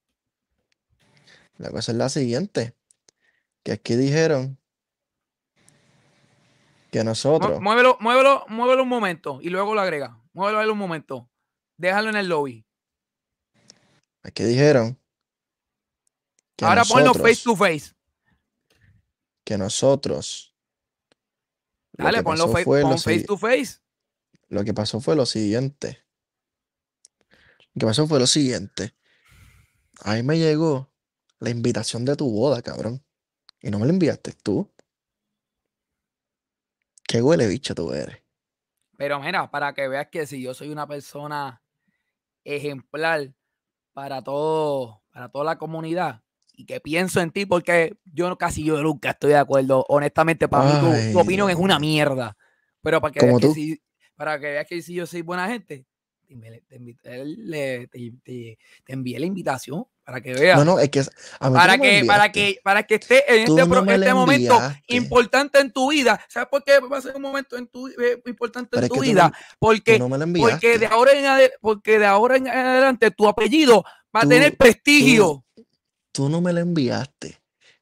la 1.58 1.72
cosa 1.72 1.92
es 1.92 1.98
la 1.98 2.10
siguiente. 2.10 2.76
Que 3.64 3.72
aquí 3.72 3.96
dijeron 3.96 4.60
que 6.94 7.04
nosotros, 7.04 7.60
Muévelo, 7.60 7.98
muévelo, 8.00 8.46
muévelo 8.50 8.84
un 8.84 8.90
momento 8.90 9.40
y 9.42 9.50
luego 9.50 9.74
lo 9.74 9.82
agrega. 9.82 10.22
Muévelo 10.34 10.60
ahí 10.60 10.68
un 10.70 10.78
momento. 10.78 11.28
Déjalo 11.78 12.10
en 12.12 12.16
el 12.18 12.28
lobby. 12.30 12.66
aquí 14.22 14.44
dijeron 14.44 14.98
que 16.56 16.66
Ahora 16.66 16.84
ponlo 16.86 17.14
face 17.16 17.42
to 17.44 17.56
face. 17.56 17.94
que 19.44 19.58
nosotros, 19.58 20.56
Dale, 21.94 22.20
que 22.20 22.24
ponlo 22.24 22.46
pon 22.46 22.98
face 23.00 23.22
sigui- 23.22 23.26
to 23.26 23.38
face. 23.38 23.80
Lo 24.50 24.64
que 24.64 24.74
pasó 24.74 25.02
fue 25.02 25.16
lo 25.16 25.26
siguiente. 25.26 26.06
Lo 27.74 27.80
que 27.80 27.86
pasó 27.88 28.08
fue 28.08 28.20
lo 28.20 28.28
siguiente. 28.28 28.94
A 30.04 30.14
mí 30.14 30.22
me 30.24 30.38
llegó 30.38 30.92
la 31.40 31.50
invitación 31.50 32.06
de 32.06 32.16
tu 32.16 32.30
boda, 32.30 32.62
cabrón. 32.62 33.04
Y 33.62 33.72
no 33.72 33.80
me 33.80 33.88
la 33.88 33.94
enviaste 33.94 34.34
tú. 34.34 34.72
Qué 37.14 37.22
huele 37.22 37.48
bicho 37.48 37.76
tú 37.76 37.94
eres. 37.94 38.18
Pero 38.98 39.20
mira, 39.20 39.52
para 39.52 39.72
que 39.76 39.88
veas 39.88 40.08
que 40.08 40.26
si 40.26 40.42
yo 40.42 40.56
soy 40.56 40.70
una 40.70 40.88
persona 40.88 41.62
ejemplar 42.44 43.36
para 43.94 44.24
todo, 44.24 45.04
para 45.12 45.30
toda 45.30 45.46
la 45.46 45.58
comunidad 45.60 46.24
y 46.54 46.66
que 46.66 46.80
pienso 46.80 47.22
en 47.22 47.30
ti, 47.30 47.46
porque 47.46 48.00
yo 48.04 48.36
casi 48.36 48.64
yo 48.64 48.82
nunca 48.82 49.12
estoy 49.12 49.30
de 49.30 49.38
acuerdo. 49.38 49.86
Honestamente, 49.90 50.48
para 50.48 50.64
mí 50.64 50.72
tu, 50.80 50.88
tu 51.12 51.20
opinión 51.20 51.52
es 51.52 51.56
una 51.56 51.78
mierda. 51.78 52.36
Pero 52.82 53.00
para 53.00 53.12
que 53.12 53.20
veas 53.20 53.36
que 53.38 53.48
si, 53.54 53.80
para 54.16 54.40
que 54.40 54.48
veas 54.48 54.66
que 54.66 54.82
si 54.82 54.96
yo 54.96 55.06
soy 55.06 55.22
buena 55.22 55.48
gente, 55.48 55.86
te, 56.28 56.64
te- 56.68 58.12
te- 58.24 58.58
te 58.86 58.94
envié 58.94 59.20
la 59.20 59.28
invitación 59.28 59.86
para 60.04 60.22
que 60.22 60.34
veas. 60.34 60.58
No, 60.58 60.66
no, 60.66 60.80
es 60.80 60.90
que 60.90 61.00
a 61.00 61.04
mí 61.04 61.08
tú 61.10 61.50
para 61.54 61.78
que, 61.78 62.06
para 62.06 62.32
que, 62.32 62.60
para 62.64 62.84
que 62.84 62.96
esté 62.96 63.36
en 63.42 63.46
Tú 63.46 63.58
este, 63.58 63.70
no 63.70 63.92
este 63.92 64.14
momento 64.14 64.62
importante 64.88 65.60
en 65.60 65.72
tu 65.72 65.92
vida. 65.92 66.20
¿Sabes 66.28 66.50
por 66.50 66.64
qué 66.64 66.80
va 66.80 66.98
a 66.98 67.02
ser 67.02 67.16
un 67.16 67.22
momento 67.22 67.58
en 67.58 67.68
tu, 67.68 67.88
eh, 67.88 68.22
importante 68.26 68.70
Pero 68.72 68.84
en 68.84 68.90
tu 68.90 69.00
vida? 69.02 69.32
porque, 69.60 70.00
no 70.00 70.10
porque, 70.10 70.78
de 70.78 70.88
ahora 70.88 71.14
en 71.14 71.26
adel- 71.26 71.52
porque 71.62 72.00
de 72.00 72.06
ahora 72.06 72.36
en 72.38 72.48
adelante 72.48 73.12
tu 73.12 73.28
apellido 73.28 73.84
va 74.16 74.22
a 74.22 74.28
tener 74.28 74.58
prestigio. 74.58 75.46
Tú 76.12 76.30
no 76.30 76.42
me 76.42 76.54
la 76.54 76.60
enviaste. 76.60 77.42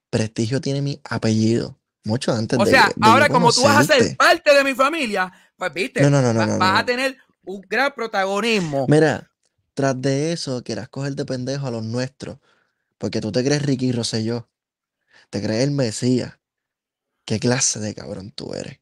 Prestigio 0.10 0.62
tiene 0.62 0.82
mi 0.82 1.02
apellido. 1.04 1.78
Mucho 2.04 2.34
antes 2.34 2.58
o 2.60 2.66
de, 2.66 2.72
sea, 2.72 2.88
de 2.96 3.08
ahora 3.08 3.30
como 3.30 3.52
tú 3.52 3.62
vas 3.64 3.78
a 3.90 3.94
ser 3.94 4.18
parte 4.18 4.54
de 4.54 4.64
mi 4.64 4.74
familia, 4.74 5.32
pues 5.56 5.72
viste, 5.72 6.02
No, 6.02 6.10
no, 6.10 6.34
no, 6.34 6.58
vas 6.58 6.80
a 6.82 6.86
tener 6.86 7.16
un 7.44 7.62
gran 7.62 7.94
protagonismo. 7.94 8.86
Mira, 8.88 9.31
tras 9.82 10.00
de 10.00 10.32
eso, 10.32 10.64
quieras 10.64 10.90
coger 10.90 11.16
de 11.16 11.26
pendejo 11.26 11.66
a 11.66 11.72
los 11.72 11.84
nuestros. 11.84 12.38
Porque 13.00 13.20
tú 13.20 13.32
te 13.32 13.44
crees 13.44 13.64
Ricky 13.64 13.92
Rosselló. 13.92 14.48
Te 15.32 15.42
crees 15.42 15.64
el 15.64 15.72
Mesías. 15.72 16.38
¿Qué 17.26 17.40
clase 17.40 17.80
de 17.80 17.96
cabrón 17.96 18.30
tú 18.30 18.54
eres? 18.54 18.80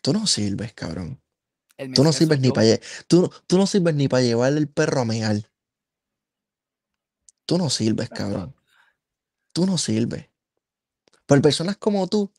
Tú 0.00 0.12
no 0.12 0.28
sirves, 0.28 0.72
cabrón. 0.72 1.20
Tú 1.96 2.04
no 2.04 2.12
sirves 2.12 2.38
ni 2.38 2.52
para 2.52 2.78
tú, 3.08 3.28
tú 3.48 3.58
no 3.58 3.66
sirves 3.66 3.96
ni 3.96 4.06
para 4.06 4.22
llevarle 4.22 4.60
el 4.60 4.68
perro 4.68 5.00
a 5.00 5.04
mear. 5.04 5.50
tú 7.44 7.58
no 7.58 7.68
sirves, 7.68 8.08
cabrón. 8.08 8.54
Tú 9.52 9.66
no 9.66 9.78
sirves. 9.78 10.28
Por 11.26 11.42
personas 11.42 11.76
como 11.76 12.06
tú, 12.06 12.30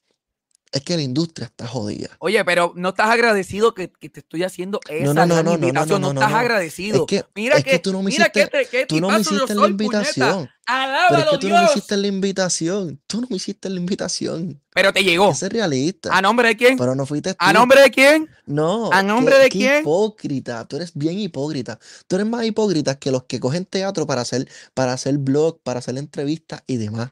es 0.73 0.81
que 0.83 0.95
la 0.97 1.03
industria 1.03 1.45
está 1.45 1.67
jodida. 1.67 2.09
Oye, 2.19 2.43
pero 2.43 2.73
no 2.75 2.89
estás 2.89 3.09
agradecido 3.09 3.73
que, 3.73 3.91
que 3.91 4.09
te 4.09 4.21
estoy 4.21 4.43
haciendo 4.43 4.79
esa 4.89 5.05
no, 5.05 5.13
no, 5.13 5.25
no, 5.27 5.35
no, 5.35 5.43
no, 5.43 5.53
invitación. 5.53 6.01
no, 6.01 6.07
No, 6.09 6.13
no, 6.15 6.19
estás 6.21 6.31
no. 6.31 6.37
agradecido. 6.37 7.01
Es 7.01 7.05
que, 7.07 7.25
mira 7.35 7.57
es 7.57 7.63
que, 7.63 7.71
que 7.71 7.79
tú 7.79 7.91
no 7.91 7.99
me 8.01 8.09
mira 8.09 8.31
hiciste, 8.33 8.67
qué 8.71 8.85
tú 8.87 8.99
no 8.99 9.09
me 9.09 9.19
hiciste 9.19 9.53
la 9.55 9.67
invitación. 9.67 10.29
Pero 10.29 10.41
es 10.41 10.49
Alábalo, 10.65 11.31
que 11.31 11.37
tú 11.39 11.49
no 11.49 11.55
me 11.55 11.59
Dios. 11.61 11.71
hiciste 11.75 11.97
la 11.97 12.07
invitación. 12.07 13.01
Tú 13.05 13.21
no 13.21 13.27
me 13.29 13.35
hiciste 13.35 13.69
la 13.69 13.75
invitación. 13.79 14.61
Pero 14.73 14.91
te 14.93 14.99
Hay 14.99 15.05
llegó. 15.05 15.29
que 15.29 15.35
ser 15.35 15.53
realista. 15.53 16.09
¿A 16.11 16.21
nombre 16.21 16.47
de 16.47 16.57
quién? 16.57 16.77
Pero 16.77 16.95
no 16.95 17.05
fuiste 17.05 17.31
tú. 17.33 17.37
¿A 17.39 17.53
nombre 17.53 17.81
de 17.81 17.91
quién? 17.91 18.29
No. 18.45 18.89
¿A 18.91 19.03
nombre 19.03 19.37
de 19.37 19.49
quién? 19.49 19.81
hipócrita. 19.81 20.65
Tú 20.67 20.77
eres 20.77 20.91
bien 20.95 21.19
hipócrita. 21.19 21.79
Tú 22.07 22.15
eres 22.15 22.27
más 22.27 22.45
hipócrita 22.45 22.95
que 22.97 23.11
los 23.11 23.25
que 23.25 23.39
cogen 23.39 23.65
teatro 23.65 24.07
para 24.07 24.21
hacer, 24.21 24.49
para 24.73 24.93
hacer 24.93 25.17
blog, 25.17 25.59
para 25.61 25.79
hacer 25.79 25.97
entrevistas 25.97 26.63
y 26.65 26.77
demás. 26.77 27.11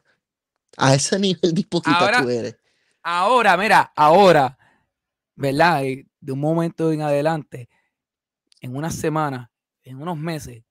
A 0.77 0.95
ese 0.95 1.19
nivel 1.19 1.53
de 1.53 1.61
hipócrita 1.61 1.99
Ahora- 1.99 2.23
tú 2.23 2.29
eres. 2.29 2.55
Ahora, 3.03 3.57
mira, 3.57 3.91
ahora, 3.95 4.57
¿verdad? 5.35 5.83
Y 5.83 6.07
De 6.19 6.31
un 6.33 6.39
momento 6.39 6.91
en 6.91 7.01
adelante, 7.01 7.67
en 8.59 8.75
unas 8.75 8.93
semanas, 8.95 9.49
en 9.83 9.99
unos 10.01 10.17
meses, 10.17 10.63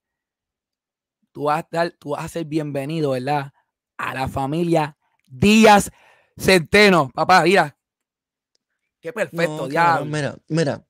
tú 1.33 1.45
vas 1.45 1.65
a, 1.65 1.69
dar, 1.71 1.91
tú 1.99 2.11
vas 2.11 2.25
a 2.25 2.29
ser 2.29 2.45
bienvenido, 2.45 3.11
¿verdad? 3.11 3.53
A 3.97 4.15
la 4.15 4.29
familia 4.29 4.97
Díaz 5.27 5.91
Centeno. 6.39 7.11
Papá, 7.13 7.43
mira. 7.43 7.77
Qué 9.01 9.13
perfecto, 9.13 9.69
No, 9.69 10.05
mira, 10.05 10.37
mira. 10.49 10.85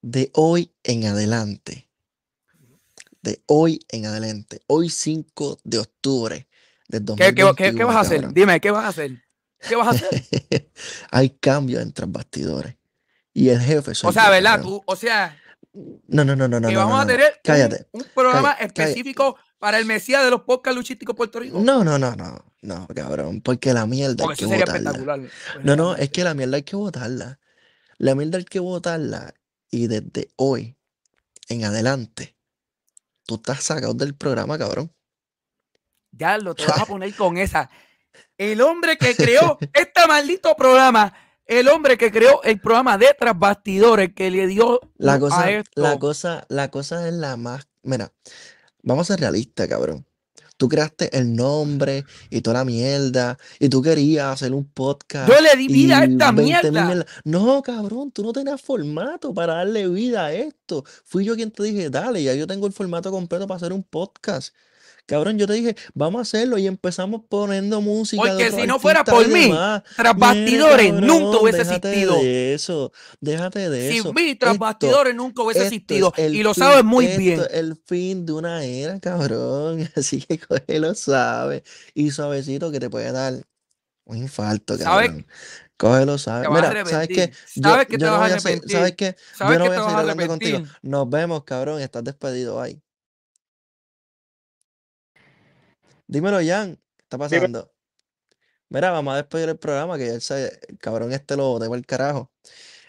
De 0.00 0.30
hoy 0.34 0.72
en 0.82 1.06
adelante. 1.06 1.90
De 3.22 3.42
hoy 3.46 3.80
en 3.88 4.06
adelante. 4.06 4.60
Hoy 4.66 4.90
5 4.90 5.58
de 5.64 5.78
octubre 5.78 6.48
del 6.88 7.04
¿Qué, 7.04 7.14
qué- 7.16 7.34
qué- 7.34 7.54
qué 7.54 7.70
2021, 7.72 7.86
vas 7.86 7.96
a 7.96 8.00
hacer? 8.00 8.32
Dime, 8.32 8.60
¿qué 8.60 8.70
vas 8.70 8.84
a 8.84 8.88
hacer? 8.88 9.23
¿Qué 9.68 9.76
vas 9.76 9.88
a 9.88 9.90
hacer? 9.90 10.70
Hay 11.10 11.30
cambios 11.30 11.82
entre 11.82 12.06
bastidores. 12.06 12.76
Y 13.32 13.48
el 13.48 13.60
jefe 13.60 13.94
soy 13.94 14.10
O 14.10 14.12
sea, 14.12 14.26
yo, 14.26 14.30
¿verdad? 14.30 14.62
Tú, 14.62 14.82
o 14.86 14.96
sea, 14.96 15.36
No, 15.72 16.24
no, 16.24 16.36
no, 16.36 16.46
no, 16.48 16.60
no. 16.60 16.68
que 16.68 16.76
vamos 16.76 16.94
no, 16.94 17.00
a 17.00 17.06
tener 17.06 17.26
un- 17.26 17.38
Cállate. 17.42 17.86
un, 17.92 18.04
programa 18.14 18.42
cállate, 18.54 18.74
cállate. 18.74 18.82
específico 18.82 19.36
para 19.58 19.78
el 19.78 19.86
Mesías 19.86 20.22
de 20.22 20.30
los 20.30 20.42
podcasts 20.42 20.76
luchísticos 20.76 21.16
Puerto 21.16 21.40
Rico. 21.40 21.60
No, 21.60 21.82
no, 21.82 21.98
no, 21.98 22.14
no. 22.14 22.44
No, 22.62 22.86
cabrón. 22.94 23.40
Porque 23.42 23.72
la 23.74 23.86
mierda 23.86 24.12
hay 24.12 24.16
Porque 24.26 24.38
que 24.38 24.44
eso 24.44 24.50
sería 24.50 24.64
botarla. 24.66 24.90
espectacular. 24.90 25.30
No, 25.64 25.76
no, 25.76 25.96
es 25.96 26.10
que 26.10 26.24
la 26.24 26.34
mierda 26.34 26.56
hay 26.56 26.62
que 26.62 26.76
botarla. 26.76 27.38
La 27.98 28.14
mierda 28.14 28.38
hay 28.38 28.44
que 28.44 28.60
botarla. 28.60 29.34
Y 29.70 29.86
desde 29.88 30.28
hoy 30.36 30.76
en 31.48 31.64
adelante, 31.64 32.36
tú 33.26 33.34
estás 33.36 33.64
sacado 33.64 33.94
del 33.94 34.14
programa, 34.14 34.56
cabrón. 34.58 34.92
Ya 36.12 36.38
lo 36.38 36.54
te 36.54 36.64
vas 36.66 36.78
a 36.80 36.86
poner 36.86 37.14
con 37.16 37.36
esa. 37.38 37.68
El 38.38 38.60
hombre 38.60 38.96
que 38.96 39.14
creó 39.14 39.58
este 39.72 40.06
maldito 40.08 40.54
programa, 40.56 41.14
el 41.46 41.68
hombre 41.68 41.96
que 41.98 42.10
creó 42.10 42.42
el 42.42 42.60
programa 42.60 42.98
de 42.98 43.14
tras 43.18 43.38
bastidores 43.38 44.12
que 44.14 44.30
le 44.30 44.46
dio 44.46 44.80
La 44.96 45.14
a 45.14 45.20
cosa, 45.20 45.50
esto. 45.50 45.82
la 45.82 45.98
cosa, 45.98 46.44
la 46.48 46.70
cosa 46.70 47.06
es 47.08 47.14
la 47.14 47.36
más. 47.36 47.66
Mira, 47.82 48.12
vamos 48.82 49.08
a 49.10 49.14
ser 49.14 49.20
realistas, 49.20 49.68
cabrón. 49.68 50.06
Tú 50.56 50.68
creaste 50.68 51.16
el 51.18 51.34
nombre 51.34 52.04
y 52.30 52.40
toda 52.40 52.58
la 52.58 52.64
mierda. 52.64 53.36
Y 53.58 53.68
tú 53.68 53.82
querías 53.82 54.26
hacer 54.26 54.52
un 54.54 54.64
podcast. 54.64 55.28
Yo 55.28 55.40
le 55.40 55.56
di 55.56 55.66
vida 55.66 55.98
a 55.98 56.04
esta 56.04 56.30
20 56.30 56.32
mil 56.32 56.44
mierda. 56.44 56.84
mierda. 56.86 57.06
No, 57.24 57.60
cabrón, 57.60 58.12
tú 58.12 58.22
no 58.22 58.32
tenías 58.32 58.60
formato 58.62 59.34
para 59.34 59.54
darle 59.54 59.88
vida 59.88 60.26
a 60.26 60.32
esto. 60.32 60.84
Fui 61.04 61.24
yo 61.24 61.34
quien 61.34 61.50
te 61.50 61.64
dije, 61.64 61.90
dale, 61.90 62.22
ya 62.22 62.34
yo 62.34 62.46
tengo 62.46 62.68
el 62.68 62.72
formato 62.72 63.10
completo 63.10 63.48
para 63.48 63.56
hacer 63.56 63.72
un 63.72 63.82
podcast. 63.82 64.54
Cabrón, 65.06 65.36
yo 65.38 65.46
te 65.46 65.52
dije, 65.52 65.76
vamos 65.92 66.18
a 66.20 66.22
hacerlo 66.22 66.56
y 66.56 66.66
empezamos 66.66 67.22
poniendo 67.28 67.82
música 67.82 68.22
Porque 68.22 68.50
si 68.50 68.66
no 68.66 68.78
fuera 68.78 69.04
por 69.04 69.28
mí, 69.28 69.48
demás. 69.48 69.82
Tras 69.96 70.14
Mira, 70.14 70.26
bastidores 70.28 70.94
nunca 70.94 71.38
hubiese 71.40 71.58
déjate 71.58 71.88
existido. 71.90 72.14
de 72.22 72.54
eso, 72.54 72.92
déjate 73.20 73.68
de 73.68 73.88
eso. 73.98 74.02
Sin 74.04 74.14
mí, 74.14 74.34
tras 74.34 74.52
Esto- 74.54 74.64
bastidores 74.64 75.14
nunca 75.14 75.42
hubiese 75.42 75.64
existido. 75.64 76.12
Y 76.16 76.42
lo 76.42 76.54
fin- 76.54 76.64
sabes 76.64 76.84
muy 76.84 77.04
esto 77.04 77.18
bien. 77.18 77.40
es 77.40 77.46
el 77.52 77.76
fin 77.86 78.24
de 78.24 78.32
una 78.32 78.64
era, 78.64 78.98
cabrón. 78.98 79.90
Así 79.96 80.22
que 80.22 80.38
cógelo 80.38 80.94
suave 80.94 81.64
y 81.92 82.10
suavecito 82.10 82.70
que 82.72 82.80
te 82.80 82.88
puede 82.88 83.12
dar 83.12 83.34
un 84.06 84.16
infarto, 84.16 84.78
¿Sabes? 84.78 85.08
cabrón. 85.08 85.26
Cógelo. 85.76 86.16
Te 86.16 86.30
vas 86.30 86.46
a 86.46 86.50
Mira, 86.50 86.86
¿sabes 86.86 87.08
qué? 87.08 87.32
Sabes 87.60 87.86
que 87.88 87.98
te 87.98 88.04
no 88.06 88.12
vas 88.12 88.20
a 88.20 88.24
voy 88.24 88.32
a 88.32 88.40
ser- 88.40 88.52
arrepentir. 88.52 88.76
¿sabes 88.76 88.92
qué? 88.96 89.16
Sabes 89.36 89.52
Yo 89.54 89.58
no 89.58 89.66
voy 89.66 89.76
a 89.76 89.80
seguir 89.82 89.96
hablando 89.98 90.26
contigo. 90.28 90.62
Nos 90.82 91.10
vemos, 91.10 91.44
cabrón. 91.44 91.80
Estás 91.82 92.04
despedido 92.04 92.60
ahí. 92.62 92.80
Dímelo, 96.06 96.38
Jan. 96.44 96.76
¿Qué 96.96 97.02
está 97.02 97.18
pasando? 97.18 97.72
Mira, 98.70 98.90
vamos 98.90 99.14
a 99.14 99.18
despedir 99.18 99.48
el 99.50 99.58
programa 99.58 99.98
que 99.98 100.18
ya 100.18 100.38
el 100.38 100.78
cabrón 100.78 101.12
este 101.12 101.36
lo 101.36 101.58
por 101.58 101.76
el 101.78 101.86
carajo. 101.86 102.32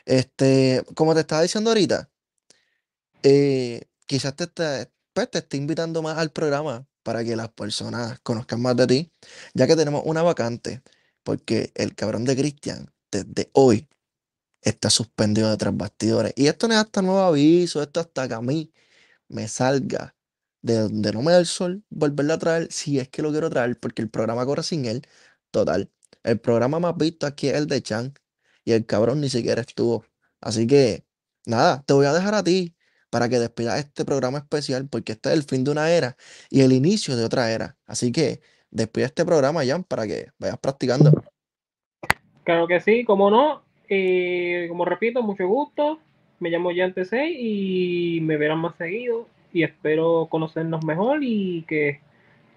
Este, 0.06 0.84
como 0.96 1.14
te 1.16 1.22
estaba 1.22 1.42
diciendo 1.44 1.72
ahorita, 1.72 2.10
eh, 3.24 3.82
quizás 4.06 4.36
te, 4.36 4.46
esté- 4.46 4.92
pues, 5.14 5.30
te 5.32 5.40
esté 5.40 5.58
invitando 5.58 6.02
más 6.02 6.18
al 6.18 6.32
programa 6.32 6.88
para 7.04 7.24
que 7.24 7.36
las 7.36 7.50
personas 7.50 8.20
conozcan 8.22 8.62
más 8.62 8.76
de 8.78 8.88
ti, 8.88 9.12
ya 9.54 9.68
que 9.68 9.76
tenemos 9.76 10.04
una 10.06 10.24
vacante, 10.24 10.82
porque 11.24 11.72
el 11.76 11.96
cabrón 11.96 12.26
de 12.26 12.36
Cristian 12.36 12.92
desde 13.12 13.50
hoy 13.54 13.88
está 14.62 14.90
suspendido 14.90 15.50
de 15.52 15.58
tras 15.58 15.76
bastidores. 15.78 16.34
Y 16.36 16.48
esto 16.48 16.68
no 16.68 16.76
es 16.76 16.82
hasta 16.82 17.02
nuevo 17.02 17.22
aviso, 17.22 17.82
esto 17.84 18.00
hasta 18.02 18.28
que 18.28 18.34
a 18.36 18.42
mí 18.42 18.74
me 19.30 19.48
salga 19.50 20.15
de 20.66 20.80
donde 20.80 21.12
no 21.12 21.22
me 21.22 21.32
da 21.32 21.38
el 21.38 21.46
sol, 21.46 21.84
volverlo 21.92 22.34
a 22.34 22.40
traer, 22.40 22.72
si 22.72 22.98
es 23.00 23.08
que 23.10 23.22
lo 23.22 23.30
quiero 23.30 23.52
traer, 23.52 23.80
porque 23.80 24.02
el 24.02 24.10
programa 24.10 24.46
corre 24.48 24.64
sin 24.64 24.86
él. 24.86 25.04
Total. 25.52 25.92
El 26.24 26.40
programa 26.40 26.80
más 26.80 26.98
visto 26.98 27.28
aquí 27.28 27.50
es 27.50 27.54
el 27.54 27.68
de 27.68 27.84
Chan. 27.84 28.14
Y 28.64 28.72
el 28.72 28.88
cabrón 28.88 29.22
ni 29.22 29.30
siquiera 29.30 29.62
estuvo. 29.62 30.06
Así 30.42 30.66
que, 30.66 31.06
nada, 31.46 31.84
te 31.86 31.94
voy 31.94 32.08
a 32.08 32.14
dejar 32.14 32.34
a 32.34 32.44
ti 32.44 32.76
para 33.12 33.30
que 33.30 33.38
despidas 33.38 33.78
este 33.78 34.06
programa 34.06 34.40
especial, 34.40 34.88
porque 34.90 35.12
este 35.12 35.30
es 35.30 35.36
el 35.36 35.44
fin 35.44 35.64
de 35.64 35.70
una 35.70 35.92
era 35.92 36.18
y 36.50 36.62
el 36.62 36.74
inicio 36.74 37.16
de 37.16 37.26
otra 37.26 37.52
era. 37.52 37.78
Así 37.86 38.12
que 38.12 38.42
despide 38.72 39.06
este 39.06 39.24
programa, 39.24 39.64
Jan, 39.64 39.84
para 39.84 40.08
que 40.08 40.30
vayas 40.40 40.58
practicando. 40.58 41.12
Claro 42.44 42.66
que 42.66 42.82
sí, 42.82 43.06
como 43.06 43.30
no. 43.30 43.64
Eh, 43.88 44.66
como 44.68 44.84
repito, 44.84 45.22
mucho 45.22 45.48
gusto. 45.48 46.00
Me 46.40 46.50
llamo 46.50 46.72
Yante 46.72 47.06
6 47.06 47.38
y 47.40 48.20
me 48.22 48.38
verán 48.38 48.58
más 48.58 48.76
seguido. 48.78 49.28
Y 49.56 49.64
espero 49.64 50.28
conocernos 50.30 50.84
mejor 50.84 51.20
y 51.24 51.64
que 51.66 52.02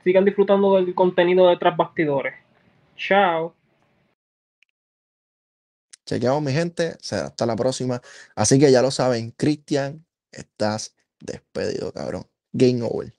sigan 0.02 0.24
disfrutando 0.24 0.74
del 0.74 0.96
contenido 0.96 1.48
de 1.48 1.56
Tras 1.56 1.76
Bastidores. 1.76 2.34
Chao. 2.96 3.54
Chequeamos, 6.04 6.42
mi 6.42 6.50
gente. 6.50 6.96
Hasta 7.12 7.46
la 7.46 7.54
próxima. 7.54 8.00
Así 8.34 8.58
que 8.58 8.72
ya 8.72 8.82
lo 8.82 8.90
saben, 8.90 9.30
Cristian, 9.30 10.04
estás 10.32 10.96
despedido, 11.20 11.92
cabrón. 11.92 12.26
Game 12.52 12.82
over. 12.82 13.17